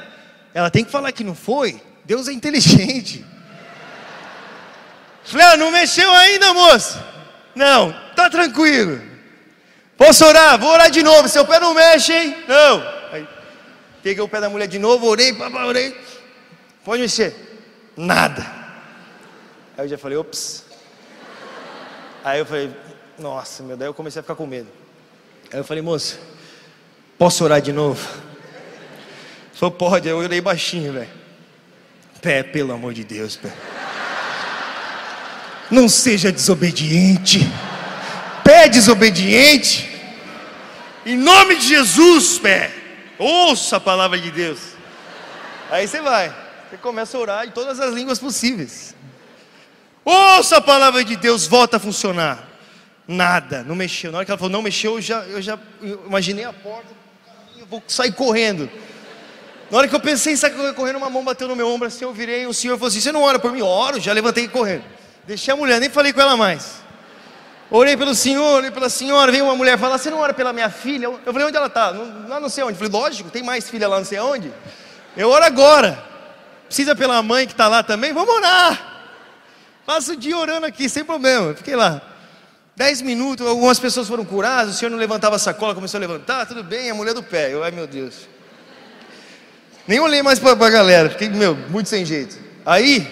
[0.53, 1.81] Ela tem que falar que não foi.
[2.05, 3.23] Deus é inteligente.
[5.23, 7.05] Falei, ah, não mexeu ainda, moça?
[7.53, 8.99] Não, tá tranquilo.
[9.95, 10.57] Posso orar?
[10.57, 11.29] Vou orar de novo.
[11.29, 12.35] Seu pé não mexe, hein?
[12.47, 12.83] Não.
[13.11, 13.27] Aí,
[14.01, 15.95] peguei o pé da mulher de novo, orei, papai, orei.
[16.83, 17.35] Pode mexer.
[17.95, 18.41] Nada.
[19.77, 20.65] Aí eu já falei, ops.
[22.23, 22.73] Aí eu falei,
[23.19, 24.78] nossa, meu, daí eu comecei a ficar com medo.
[25.51, 26.17] Aí eu falei, moça,
[27.17, 28.07] posso orar de novo?
[29.53, 30.07] Falou, pode.
[30.07, 31.09] Eu orei baixinho, velho.
[32.21, 33.51] Pé, pelo amor de Deus, pé.
[35.71, 37.39] Não seja desobediente.
[38.43, 39.89] Pé desobediente.
[41.05, 42.71] Em nome de Jesus, pé.
[43.17, 44.59] Ouça a palavra de Deus.
[45.69, 46.33] Aí você vai.
[46.69, 48.95] Você começa a orar em todas as línguas possíveis.
[50.05, 52.48] Ouça a palavra de Deus, volta a funcionar.
[53.11, 54.11] Nada, não mexeu.
[54.11, 55.57] Na hora que ela falou, não mexeu, eu já, eu já
[56.05, 56.89] imaginei a porta,
[57.57, 58.69] eu vou sair correndo.
[59.71, 62.05] Na hora que eu pensei em sair correndo, uma mão bateu no meu ombro assim,
[62.05, 63.63] eu virei, o senhor falou assim, você não ora por mim?
[63.63, 64.83] Oro, já levantei correndo.
[65.25, 66.83] Deixei a mulher, nem falei com ela mais.
[67.71, 70.69] Orei pelo senhor, orei pela senhora, veio uma mulher falar, você não ora pela minha
[70.69, 71.05] filha?
[71.05, 71.89] Eu falei, onde ela está?
[71.89, 72.73] Lá não sei onde.
[72.73, 74.53] Eu falei, lógico, tem mais filha lá não sei onde.
[75.17, 75.97] Eu oro agora.
[76.67, 78.13] Precisa pela mãe que está lá também?
[78.13, 79.01] Vamos orar.
[79.83, 81.55] Passo o dia orando aqui, sem problema.
[81.55, 82.08] Fiquei lá.
[82.79, 86.45] Dez minutos, algumas pessoas foram curadas, o senhor não levantava a sacola, começou a levantar,
[86.45, 87.53] tudo bem, a mulher do pé.
[87.53, 88.29] Eu, ai meu Deus.
[89.85, 92.39] Nem olhei mais para a galera, fiquei, meu, muito sem jeito.
[92.65, 93.05] Aí,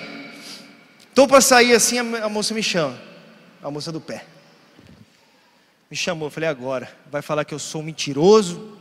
[1.17, 2.95] Estou para sair assim, a moça me chama.
[3.63, 4.23] A moça do pé.
[5.89, 6.95] Me chamou, falei, agora.
[7.11, 8.77] Vai falar que eu sou mentiroso,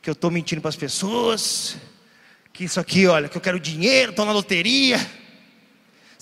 [0.00, 1.76] que eu estou mentindo para as pessoas,
[2.52, 5.04] que isso aqui, olha, que eu quero dinheiro, estou na loteria.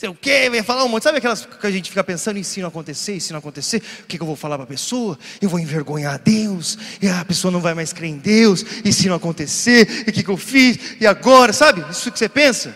[0.00, 1.02] Sei o quê, vem falar um monte.
[1.02, 3.82] Sabe aquelas que a gente fica pensando, e se não acontecer, e se não acontecer,
[4.02, 5.18] o que, que eu vou falar para a pessoa?
[5.42, 8.94] Eu vou envergonhar a Deus, e a pessoa não vai mais crer em Deus, e
[8.94, 11.84] se não acontecer, e o que, que eu fiz, e agora, sabe?
[11.90, 12.74] Isso que você pensa?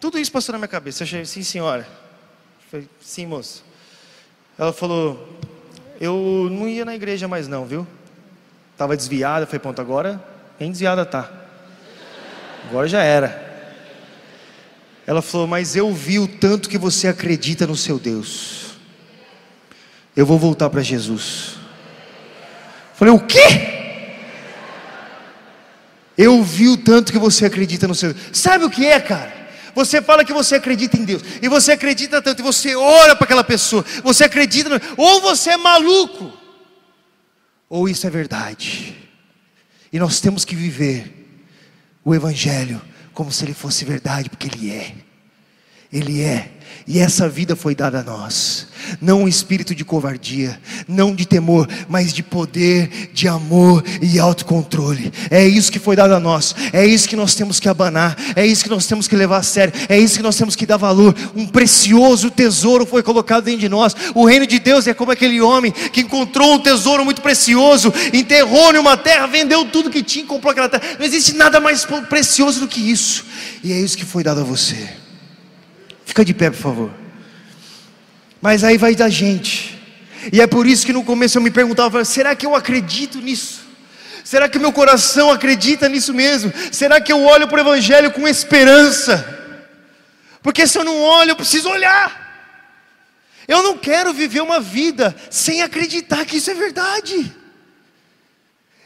[0.00, 1.04] Tudo isso passou na minha cabeça.
[1.04, 1.82] Eu achei, sim, senhora.
[1.82, 3.64] Eu falei, sim, moço.
[4.58, 5.38] Ela falou,
[6.00, 7.86] eu não ia na igreja mais não, viu?
[8.72, 9.46] Estava desviada.
[9.46, 10.20] Falei, ponto, agora
[10.58, 11.30] nem desviada tá.
[12.68, 13.43] Agora já era.
[15.06, 18.72] Ela falou, mas eu vi o tanto que você acredita no seu Deus.
[20.16, 21.56] Eu vou voltar para Jesus.
[22.94, 23.38] Falei, o quê?
[26.16, 28.26] Eu vi o tanto que você acredita no seu Deus.
[28.32, 29.44] Sabe o que é, cara?
[29.74, 33.24] Você fala que você acredita em Deus, e você acredita tanto, e você ora para
[33.24, 36.32] aquela pessoa, você acredita, ou você é maluco,
[37.68, 38.96] ou isso é verdade.
[39.92, 41.12] E nós temos que viver
[42.04, 42.80] o Evangelho
[43.14, 44.94] como se ele fosse verdade, porque ele é.
[45.92, 46.50] Ele é.
[46.86, 48.66] E essa vida foi dada a nós.
[49.00, 55.10] Não um espírito de covardia, não de temor, mas de poder, de amor e autocontrole.
[55.30, 56.54] É isso que foi dado a nós.
[56.74, 58.16] É isso que nós temos que abanar.
[58.36, 59.72] É isso que nós temos que levar a sério.
[59.88, 61.14] É isso que nós temos que dar valor.
[61.34, 63.96] Um precioso tesouro foi colocado dentro de nós.
[64.14, 68.74] O reino de Deus é como aquele homem que encontrou um tesouro muito precioso, enterrou
[68.74, 70.96] numa terra, vendeu tudo que tinha, comprou aquela terra.
[70.98, 73.24] Não existe nada mais precioso do que isso.
[73.62, 75.03] E é isso que foi dado a você.
[76.14, 76.90] Fica de pé, por favor.
[78.40, 79.76] Mas aí vai da gente.
[80.32, 83.62] E é por isso que no começo eu me perguntava: será que eu acredito nisso?
[84.22, 86.52] Será que meu coração acredita nisso mesmo?
[86.70, 89.26] Será que eu olho para o Evangelho com esperança?
[90.40, 92.22] Porque se eu não olho, eu preciso olhar.
[93.48, 97.34] Eu não quero viver uma vida sem acreditar que isso é verdade.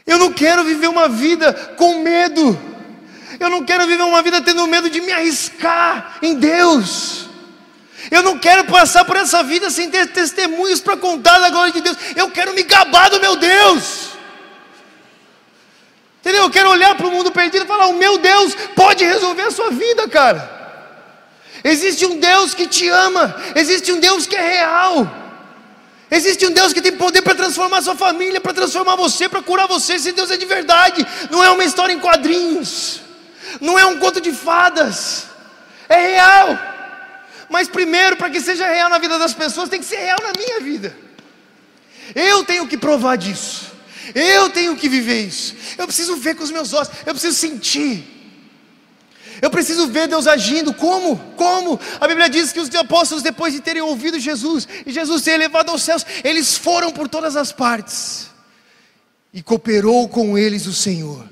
[0.03, 2.59] Eu não quero viver uma vida com medo.
[3.39, 7.27] Eu não quero viver uma vida tendo medo de me arriscar em Deus.
[8.11, 11.81] Eu não quero passar por essa vida sem ter testemunhos para contar da glória de
[11.81, 11.97] Deus.
[12.15, 14.09] Eu quero me gabar do meu Deus.
[16.19, 16.43] Entendeu?
[16.43, 19.51] Eu quero olhar para o mundo perdido e falar: o meu Deus pode resolver a
[19.51, 20.59] sua vida, cara.
[21.63, 25.15] Existe um Deus que te ama, existe um Deus que é real.
[26.11, 29.67] Existe um Deus que tem poder para transformar sua família, para transformar você, para curar
[29.67, 29.93] você.
[29.93, 33.01] Esse Deus é de verdade, não é uma história em quadrinhos,
[33.59, 35.27] não é um conto de fadas,
[35.87, 36.59] é real.
[37.49, 40.33] Mas primeiro, para que seja real na vida das pessoas, tem que ser real na
[40.37, 40.95] minha vida.
[42.13, 43.71] Eu tenho que provar disso.
[44.13, 45.55] Eu tenho que viver isso.
[45.77, 48.17] Eu preciso ver com os meus olhos, eu preciso sentir.
[49.41, 50.73] Eu preciso ver Deus agindo.
[50.73, 51.17] Como?
[51.35, 51.79] Como?
[51.99, 55.71] A Bíblia diz que os apóstolos, depois de terem ouvido Jesus e Jesus ser elevado
[55.71, 58.29] aos céus, eles foram por todas as partes
[59.33, 61.25] e cooperou com eles o Senhor,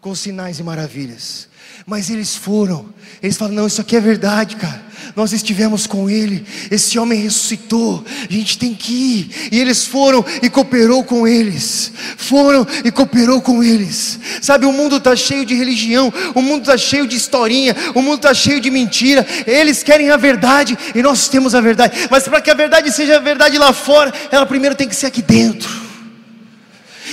[0.00, 1.48] com sinais e maravilhas.
[1.86, 2.86] Mas eles foram,
[3.22, 4.82] eles falam: não, isso aqui é verdade, cara.
[5.14, 9.48] Nós estivemos com ele, esse homem ressuscitou, a gente tem que ir.
[9.52, 14.18] E eles foram e cooperou com eles, foram e cooperou com eles.
[14.40, 18.16] Sabe, o mundo está cheio de religião, o mundo está cheio de historinha, o mundo
[18.16, 19.26] está cheio de mentira.
[19.46, 23.20] Eles querem a verdade e nós temos a verdade, mas para que a verdade seja
[23.20, 25.84] verdade lá fora, ela primeiro tem que ser aqui dentro.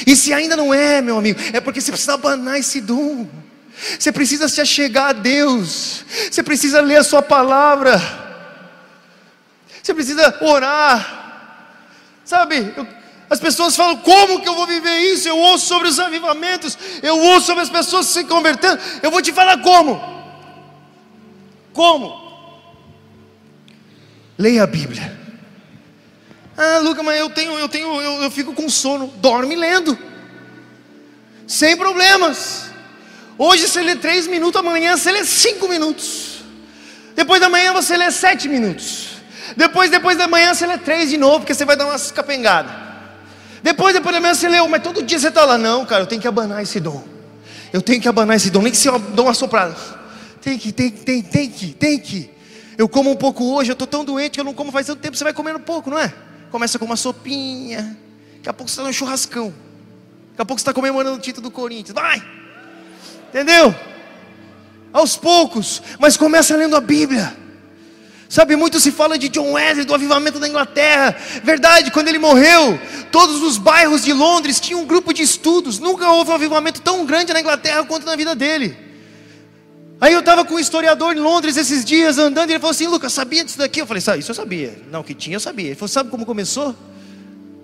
[0.07, 3.27] E se ainda não é, meu amigo, é porque você precisa abanar esse dom.
[3.99, 6.05] Você precisa se achegar a Deus.
[6.29, 7.99] Você precisa ler a Sua palavra.
[9.81, 11.19] Você precisa orar.
[12.23, 12.87] Sabe, eu,
[13.29, 15.27] as pessoas falam: como que eu vou viver isso?
[15.27, 18.79] Eu ouço sobre os avivamentos, eu ouço sobre as pessoas se convertendo.
[19.01, 19.99] Eu vou te falar como.
[21.73, 22.21] Como?
[24.37, 25.19] Leia a Bíblia.
[26.57, 29.07] Ah, Luca, mas eu tenho, eu tenho, eu, eu fico com sono.
[29.07, 29.97] Dorme lendo.
[31.47, 32.70] Sem problemas.
[33.43, 36.43] Hoje você lê três minutos, amanhã você lê cinco minutos.
[37.15, 39.13] Depois da manhã você lê sete minutos.
[39.57, 42.71] Depois, depois da manhã você lê três de novo, porque você vai dar umas capengadas.
[43.63, 46.05] Depois, depois da manhã você lê, mas todo dia você está lá, não, cara, eu
[46.05, 47.03] tenho que abanar esse dom.
[47.73, 49.75] Eu tenho que abanar esse dom, nem que se eu dou uma soprada.
[50.39, 52.29] Tem que, tem, tem, tem que, tem que.
[52.77, 55.01] Eu como um pouco hoje, eu estou tão doente que eu não como faz tanto
[55.01, 56.13] tempo, você vai comendo pouco, não é?
[56.51, 57.97] Começa com uma sopinha,
[58.35, 59.51] daqui a pouco você está no churrascão.
[60.29, 61.95] Daqui a pouco você está comemorando o título do Corinthians.
[61.95, 62.40] Vai!
[63.31, 63.73] Entendeu?
[64.91, 67.33] Aos poucos, mas começa lendo a Bíblia.
[68.27, 71.15] Sabe, muito se fala de John Wesley, do avivamento da Inglaterra.
[71.43, 72.79] Verdade, quando ele morreu,
[73.11, 75.79] todos os bairros de Londres tinham um grupo de estudos.
[75.79, 78.77] Nunca houve um avivamento tão grande na Inglaterra quanto na vida dele.
[79.99, 82.87] Aí eu estava com um historiador em Londres esses dias andando e ele falou assim:
[82.87, 83.81] Lucas, sabia disso daqui?
[83.81, 84.77] Eu falei: Isso eu sabia.
[84.89, 85.67] Não, que tinha eu sabia.
[85.67, 86.67] Ele falou: Sabe como começou?
[86.69, 86.75] Eu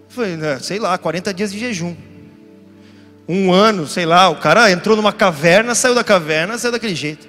[0.09, 1.95] falei: Sei lá, 40 dias de jejum
[3.27, 7.27] um ano, sei lá, o cara entrou numa caverna, saiu da caverna, saiu daquele jeito.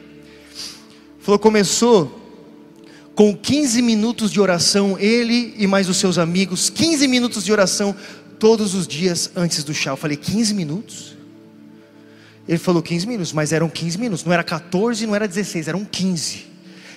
[1.18, 2.14] Falou, começou
[3.14, 7.94] com 15 minutos de oração, ele e mais os seus amigos, 15 minutos de oração
[8.38, 9.90] todos os dias antes do chá.
[9.90, 11.16] Eu falei, 15 minutos?
[12.46, 15.84] Ele falou 15 minutos, mas eram 15 minutos, não era 14, não era 16, eram
[15.84, 16.46] 15.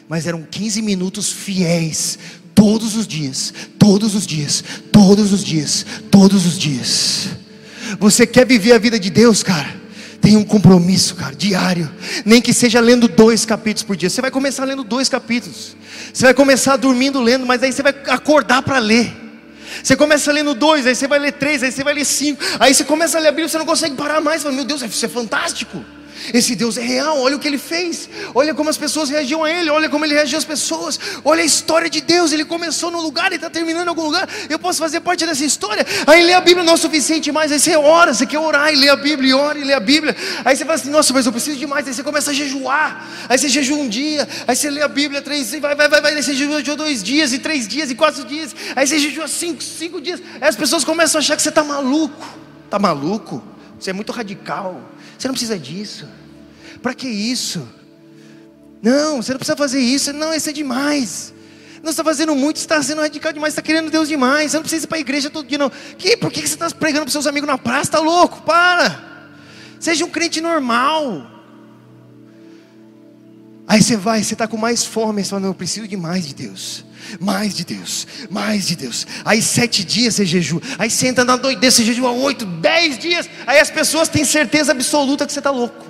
[0.08, 2.20] Mas eram 15 minutos fiéis,
[2.54, 7.41] todos os dias, todos os dias, todos os dias, todos os dias.
[8.00, 9.82] Você quer viver a vida de Deus, cara?
[10.22, 11.92] Tem um compromisso, cara, diário.
[12.24, 14.10] Nem que seja lendo dois capítulos por dia.
[14.10, 15.76] Você vai começar lendo dois capítulos.
[16.14, 19.12] Você vai começar dormindo lendo, mas aí você vai acordar para ler.
[19.82, 22.44] Você começa lendo dois, aí você vai ler três, aí você vai ler cinco.
[22.60, 24.44] Aí você começa a ler a Bíblia, você não consegue parar mais.
[24.44, 25.84] Fala, meu Deus, isso é fantástico.
[26.34, 28.10] Esse Deus é real, olha o que ele fez.
[28.34, 31.00] Olha como as pessoas reagiam a ele, olha como ele reagiu às pessoas.
[31.24, 34.28] Olha a história de Deus, ele começou num lugar e está terminando em algum lugar.
[34.50, 35.86] Eu posso fazer parte dessa história.
[36.08, 37.52] Aí ler a Bíblia não é o suficiente mais.
[37.52, 39.80] Aí você ora, você quer orar e ler a Bíblia, e ora e lê a
[39.80, 40.16] Bíblia.
[40.46, 41.88] Aí você fala assim: Nossa, mas eu preciso de mais.
[41.88, 43.08] Aí você começa a jejuar.
[43.28, 46.14] Aí você jejua um dia, aí você lê a Bíblia três, vai, vai, vai, vai.
[46.14, 48.56] Aí você jejua dois dias, e três dias, e quatro dias.
[48.76, 50.22] Aí você jejua cinco, cinco dias.
[50.40, 52.28] Aí as pessoas começam a achar que você está maluco.
[52.66, 53.44] Está maluco?
[53.80, 54.80] Você é muito radical.
[55.22, 56.08] Você não precisa disso.
[56.82, 57.70] Para que isso?
[58.82, 60.12] Não, você não precisa fazer isso.
[60.12, 61.32] Não, isso é demais.
[61.84, 64.50] Não está fazendo muito, está sendo radical demais, está querendo Deus demais.
[64.50, 65.70] Você não precisa ir para a igreja todo dia, não.
[65.96, 67.84] Que, por que você está pregando para seus amigos na praça?
[67.84, 68.42] Está louco?
[68.42, 69.30] Para.
[69.80, 71.41] Seja um crente normal.
[73.72, 76.28] Aí você vai, você está com mais fome, você fala, não, eu preciso de mais
[76.28, 76.84] de Deus.
[77.22, 79.08] Mais de Deus, mais de Deus.
[79.24, 80.62] Aí sete dias você jejua.
[80.78, 83.30] Aí você entra na doideira, você jejua oito, dez dias.
[83.48, 85.86] Aí as pessoas têm certeza absoluta que você está louco.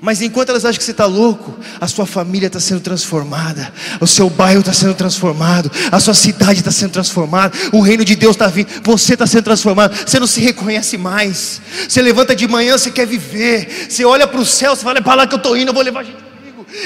[0.00, 3.70] Mas enquanto elas acham que você está louco, a sua família está sendo transformada,
[4.00, 8.16] o seu bairro está sendo transformado, a sua cidade está sendo transformada, o reino de
[8.16, 11.60] Deus está vindo, você está sendo transformado, você não se reconhece mais.
[11.86, 15.02] Você levanta de manhã, você quer viver, você olha para o céu, você fala, é
[15.02, 16.29] para lá que eu estou indo, eu vou levar gente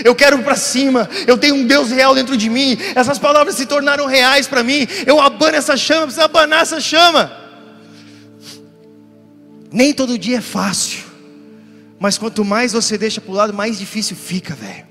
[0.04, 3.54] eu quero ir para cima, eu tenho um Deus real dentro de mim, essas palavras
[3.54, 7.32] se tornaram reais para mim, eu abano essa chama, preciso abanar essa chama.
[9.70, 11.02] Nem todo dia é fácil.
[11.98, 14.84] Mas quanto mais você deixa para o lado, mais difícil fica, velho.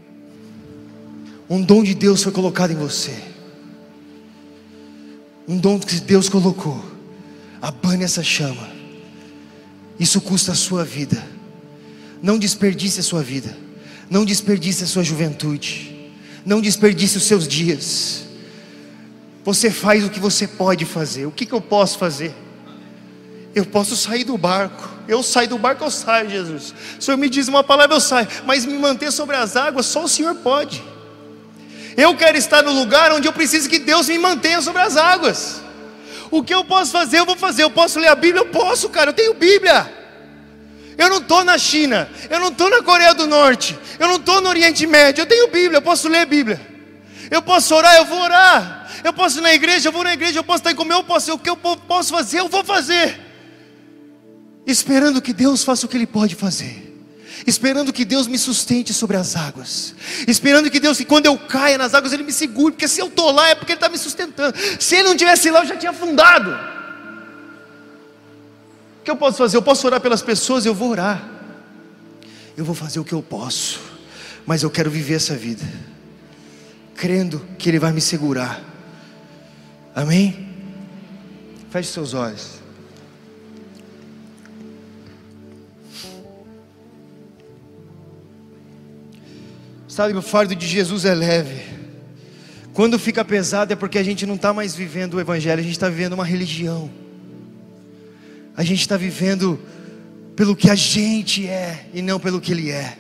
[1.50, 3.14] Um dom de Deus foi colocado em você.
[5.48, 6.84] Um dom que Deus colocou.
[7.62, 8.70] Abane essa chama.
[10.00, 11.24] Isso custa a sua vida.
[12.22, 13.56] Não desperdice a sua vida.
[14.10, 16.12] Não desperdice a sua juventude.
[16.46, 18.26] Não desperdice os seus dias.
[19.44, 21.26] Você faz o que você pode fazer.
[21.26, 22.34] O que, que eu posso fazer?
[23.54, 24.90] Eu posso sair do barco.
[25.08, 26.74] Eu saio do barco, eu saio, Jesus.
[26.98, 28.28] O Senhor me diz uma palavra, eu saio.
[28.46, 30.82] Mas me manter sobre as águas, só o Senhor pode.
[31.96, 35.62] Eu quero estar no lugar onde eu preciso que Deus me mantenha sobre as águas.
[36.32, 37.64] O que eu posso fazer, eu vou fazer.
[37.64, 38.42] Eu posso ler a Bíblia?
[38.42, 39.10] Eu posso, cara.
[39.10, 40.03] Eu tenho Bíblia.
[40.98, 42.10] Eu não estou na China.
[42.30, 43.78] Eu não estou na Coreia do Norte.
[44.00, 45.22] Eu não estou no Oriente Médio.
[45.22, 45.78] Eu tenho Bíblia.
[45.78, 46.60] Eu posso ler Bíblia.
[47.32, 48.92] Eu posso orar, eu vou orar.
[49.04, 50.40] Eu posso ir na igreja, eu vou na igreja.
[50.40, 51.34] Eu posso estar em comer, eu posso.
[51.34, 53.24] O que eu posso fazer, eu vou fazer
[54.66, 56.94] esperando que Deus faça o que Ele pode fazer,
[57.46, 59.94] esperando que Deus me sustente sobre as águas,
[60.28, 63.08] esperando que Deus, que quando eu caia nas águas, Ele me segure, porque se eu
[63.08, 65.76] estou lá é porque Ele está me sustentando, se Ele não tivesse lá, eu já
[65.76, 66.74] tinha afundado.
[69.04, 69.58] O que eu posso fazer?
[69.58, 71.30] Eu posso orar pelas pessoas, eu vou orar,
[72.56, 73.82] eu vou fazer o que eu posso,
[74.46, 75.62] mas eu quero viver essa vida,
[76.96, 78.64] crendo que Ele vai me segurar,
[79.94, 80.48] amém?
[81.70, 82.62] Feche seus olhos.
[89.86, 91.62] Sabe, o fardo de Jesus é leve.
[92.74, 95.74] Quando fica pesado é porque a gente não está mais vivendo o Evangelho, a gente
[95.74, 97.03] está vivendo uma religião.
[98.56, 99.60] A gente está vivendo
[100.36, 102.98] pelo que a gente é e não pelo que Ele é.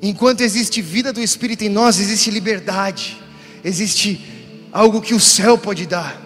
[0.00, 3.20] Enquanto existe vida do Espírito em nós, existe liberdade,
[3.64, 4.24] existe
[4.72, 6.22] algo que o céu pode dar.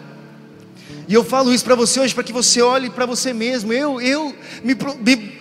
[1.09, 3.73] E eu falo isso para você hoje, para que você olhe para você mesmo.
[3.73, 5.33] Eu, eu me, me,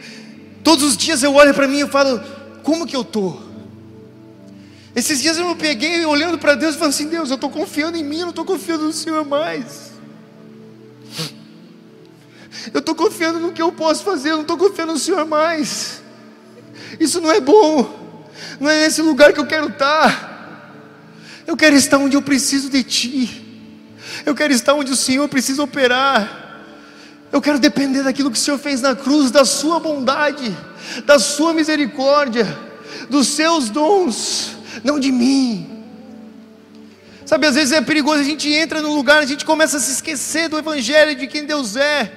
[0.64, 2.22] todos os dias eu olho para mim e falo,
[2.64, 3.52] como que eu estou?
[4.96, 7.98] Esses dias eu me peguei olhando para Deus e falando assim: Deus, eu estou confiando
[7.98, 9.91] em mim, eu não estou confiando no Senhor mais.
[12.74, 16.02] Eu estou confiando no que eu posso fazer, eu não estou confiando no Senhor mais.
[17.00, 18.28] Isso não é bom,
[18.60, 20.30] não é nesse lugar que eu quero estar.
[21.48, 23.48] Eu quero estar onde eu preciso de Ti.
[24.26, 26.40] Eu quero estar onde o Senhor precisa operar.
[27.32, 30.56] Eu quero depender daquilo que o Senhor fez na cruz, da Sua bondade,
[31.06, 32.46] da Sua misericórdia,
[33.10, 35.68] dos Seus dons não de mim.
[37.26, 39.92] Sabe, às vezes é perigoso, a gente entra no lugar, a gente começa a se
[39.92, 42.12] esquecer do Evangelho, de quem Deus é.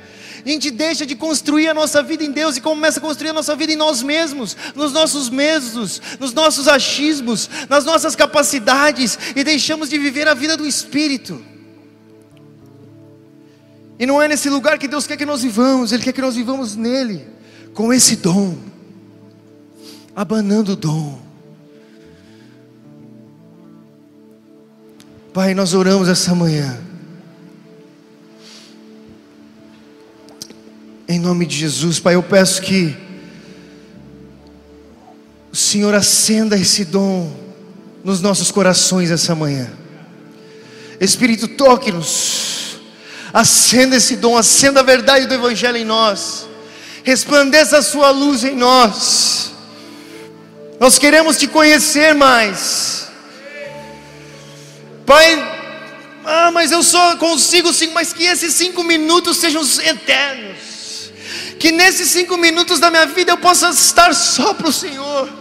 [0.45, 3.33] A gente deixa de construir a nossa vida em Deus e começa a construir a
[3.33, 9.43] nossa vida em nós mesmos, nos nossos medos, nos nossos achismos, nas nossas capacidades e
[9.43, 11.43] deixamos de viver a vida do Espírito.
[13.99, 16.35] E não é nesse lugar que Deus quer que nós vivamos, Ele quer que nós
[16.35, 17.27] vivamos nele,
[17.73, 18.59] com esse dom,
[20.15, 21.23] abanando o dom.
[25.33, 26.94] Pai, nós oramos essa manhã.
[31.07, 32.97] Em nome de Jesus, Pai, eu peço que
[35.53, 37.31] o Senhor acenda esse dom
[38.03, 39.71] nos nossos corações essa manhã.
[40.99, 42.79] Espírito, toque-nos.
[43.33, 46.47] Acenda esse dom, acenda a verdade do Evangelho em nós.
[47.03, 49.53] resplandeça a sua luz em nós.
[50.81, 53.09] Nós queremos te conhecer mais.
[55.05, 55.55] Pai,
[56.25, 60.64] ah, mas eu só consigo cinco, mas que esses cinco minutos sejam eternos.
[61.65, 65.33] Que nesses cinco minutos da minha vida eu possa estar só para o Senhor.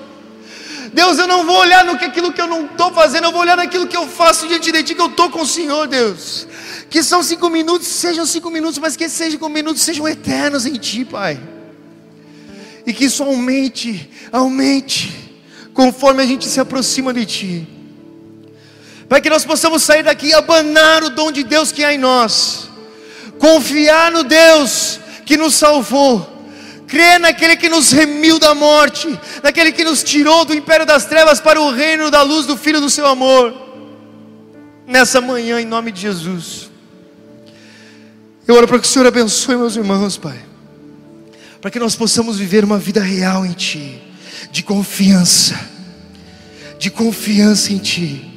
[0.93, 3.41] Deus, eu não vou olhar no que aquilo que eu não estou fazendo, eu vou
[3.41, 6.47] olhar naquilo que eu faço diante de Ti, que eu estou com o Senhor, Deus.
[6.89, 10.75] Que são cinco minutos, sejam cinco minutos, mas que esses cinco minutos sejam eternos em
[10.75, 11.37] Ti, Pai.
[12.87, 15.13] E que isso aumente, aumente,
[15.73, 17.67] conforme a gente se aproxima de Ti.
[19.09, 21.97] Para que nós possamos sair daqui e abanar o dom de Deus que há em
[21.97, 22.69] nós,
[23.37, 26.29] confiar no Deus que nos salvou.
[26.87, 29.07] Crer naquele que nos remiu da morte,
[29.41, 32.79] naquele que nos tirou do império das trevas para o reino da luz do Filho
[32.79, 33.53] do seu amor.
[34.85, 36.69] Nessa manhã, em nome de Jesus,
[38.47, 40.37] eu oro para que o Senhor abençoe meus irmãos, Pai,
[41.61, 44.01] para que nós possamos viver uma vida real em Ti,
[44.51, 45.57] de confiança,
[46.77, 48.29] de confiança em Ti,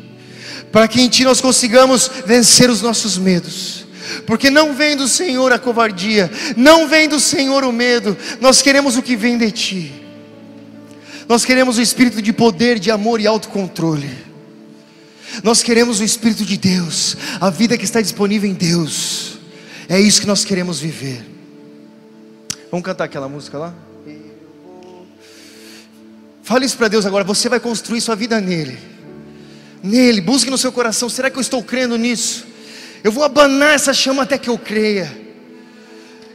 [0.70, 3.85] para que em Ti nós consigamos vencer os nossos medos
[4.26, 8.96] porque não vem do Senhor a covardia, não vem do Senhor o medo, nós queremos
[8.96, 9.92] o que vem de Ti,
[11.28, 14.10] nós queremos o espírito de poder, de amor e autocontrole,
[15.42, 19.38] nós queremos o espírito de Deus, a vida que está disponível em Deus,
[19.88, 21.24] é isso que nós queremos viver.
[22.70, 23.74] Vamos cantar aquela música lá?
[26.46, 28.78] Fale isso para Deus agora, você vai construir sua vida nele.
[29.82, 31.08] Nele, busque no seu coração.
[31.08, 32.46] Será que eu estou crendo nisso?
[33.06, 35.08] Eu vou abanar essa chama até que eu creia.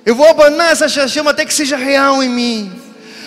[0.06, 2.72] Eu vou abanar essa chama até que seja real em mim.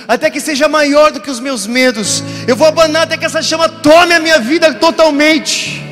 [0.08, 2.24] Até que seja maior do que os meus medos.
[2.48, 5.84] Eu vou abanar até que essa chama tome a minha vida totalmente.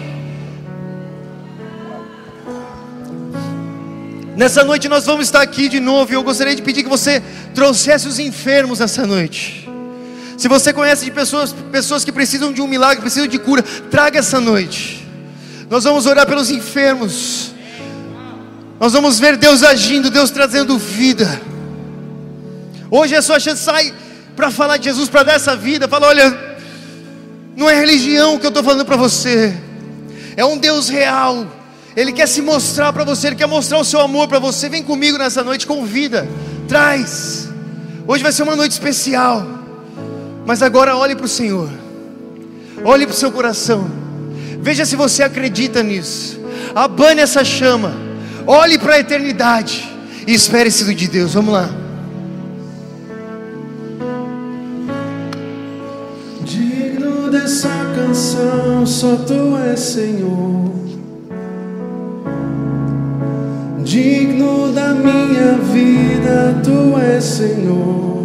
[4.35, 7.23] Nessa noite nós vamos estar aqui de novo e eu gostaria de pedir que você
[7.55, 9.69] trouxesse os enfermos essa noite.
[10.39, 14.21] Se você conhece de pessoas, pessoas que precisam de um milagre, precisam de cura, traga
[14.21, 15.02] essa noite.
[15.73, 17.55] Nós vamos orar pelos enfermos.
[18.79, 21.41] Nós vamos ver Deus agindo, Deus trazendo vida.
[22.91, 23.91] Hoje é a sua chance, sai
[24.37, 25.89] para falar de Jesus, para dar essa vida.
[25.89, 26.57] Fala, olha,
[27.57, 29.57] não é religião que eu estou falando para você,
[30.37, 31.47] é um Deus real.
[31.97, 34.69] Ele quer se mostrar para você, Ele quer mostrar o seu amor para você.
[34.69, 36.29] Vem comigo nessa noite, convida,
[36.69, 37.49] traz.
[38.07, 39.47] Hoje vai ser uma noite especial,
[40.45, 41.71] mas agora olhe para o Senhor,
[42.85, 44.02] olhe para o seu coração.
[44.63, 46.41] Veja se você acredita nisso.
[46.73, 47.95] Abane essa chama.
[48.47, 49.93] Olhe para a eternidade.
[50.25, 51.35] E espere-se de Deus.
[51.35, 51.69] Vamos lá.
[56.45, 60.73] Digno dessa canção, só tu és Senhor.
[63.83, 68.22] Digno da minha vida, tu és Senhor.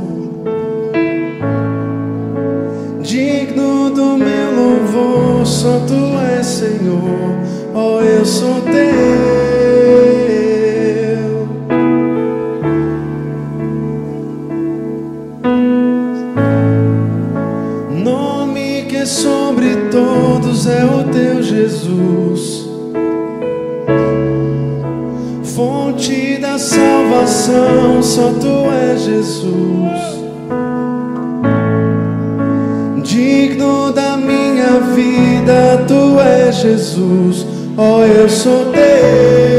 [5.88, 7.36] Tu és Senhor,
[7.74, 8.78] ó oh, eu sou teu.
[18.04, 22.68] Nome que é sobre todos é o teu Jesus.
[25.44, 30.07] Fonte da salvação, só tu és Jesus.
[36.62, 37.46] Jesus,
[37.78, 39.57] ó, oh, eu sou teu.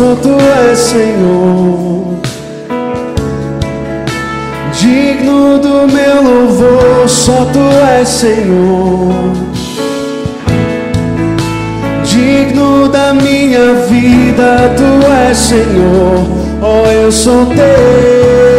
[0.00, 0.30] Só tu
[0.70, 2.14] és Senhor.
[4.72, 7.60] Digno do meu louvor, só tu
[7.98, 9.12] és Senhor.
[12.02, 16.26] Digno da minha vida, tu és Senhor.
[16.62, 18.49] Oh, eu sou teu.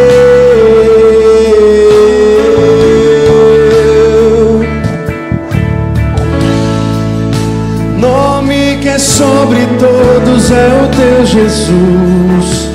[11.42, 12.70] Jesus,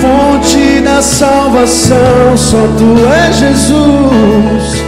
[0.00, 4.82] fonte da salvação, só tu és Jesus,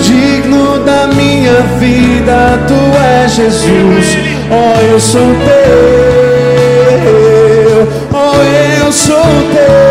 [0.00, 2.80] digno da minha vida, tu
[3.22, 4.16] és Jesus,
[4.50, 6.98] oh eu sou teu,
[8.14, 8.42] oh
[8.82, 9.85] eu sou teu.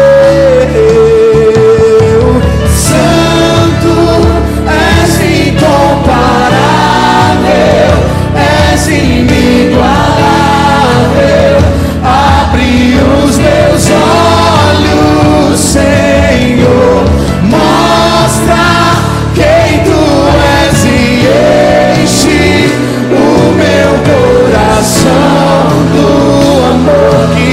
[27.11, 27.44] Lord.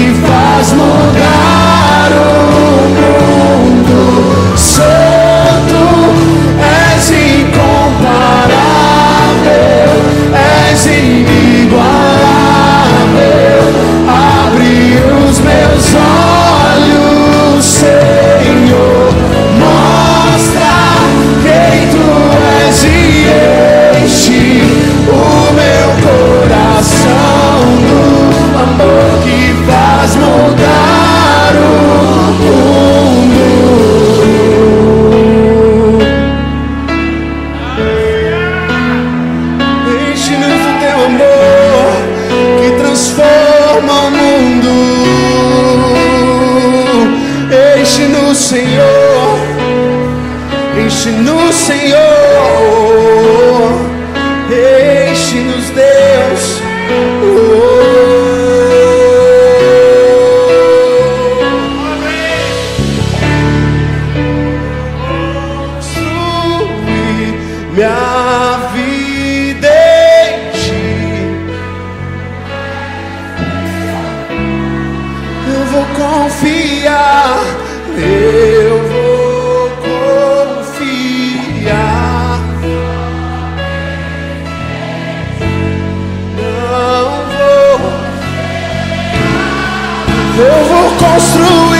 [90.44, 91.71] Eu vou construir.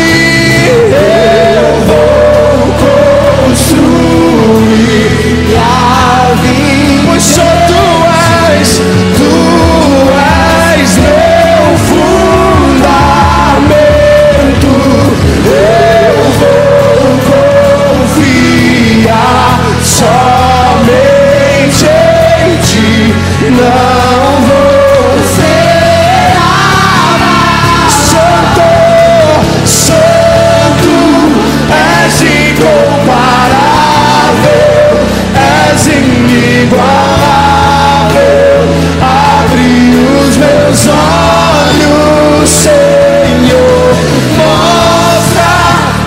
[40.73, 43.93] teus olhos, Senhor.
[44.39, 45.53] Mostra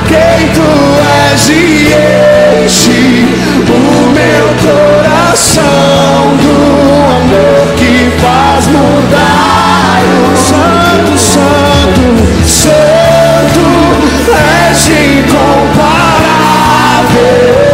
[0.07, 0.71] quem tu
[1.31, 1.93] és e
[2.63, 3.27] enche
[3.69, 3.71] o
[4.09, 6.55] meu coração do
[7.15, 10.01] amor que faz mudar.
[10.35, 12.05] Santo, Santo,
[12.45, 13.65] Santo,
[14.31, 17.64] és incomparável.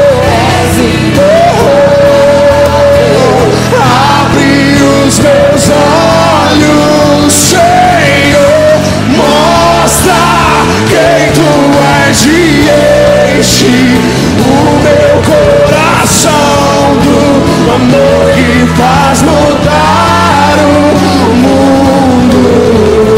[13.42, 14.54] enche o
[14.84, 16.32] meu coração
[17.04, 23.11] do amor que faz mudar o mundo.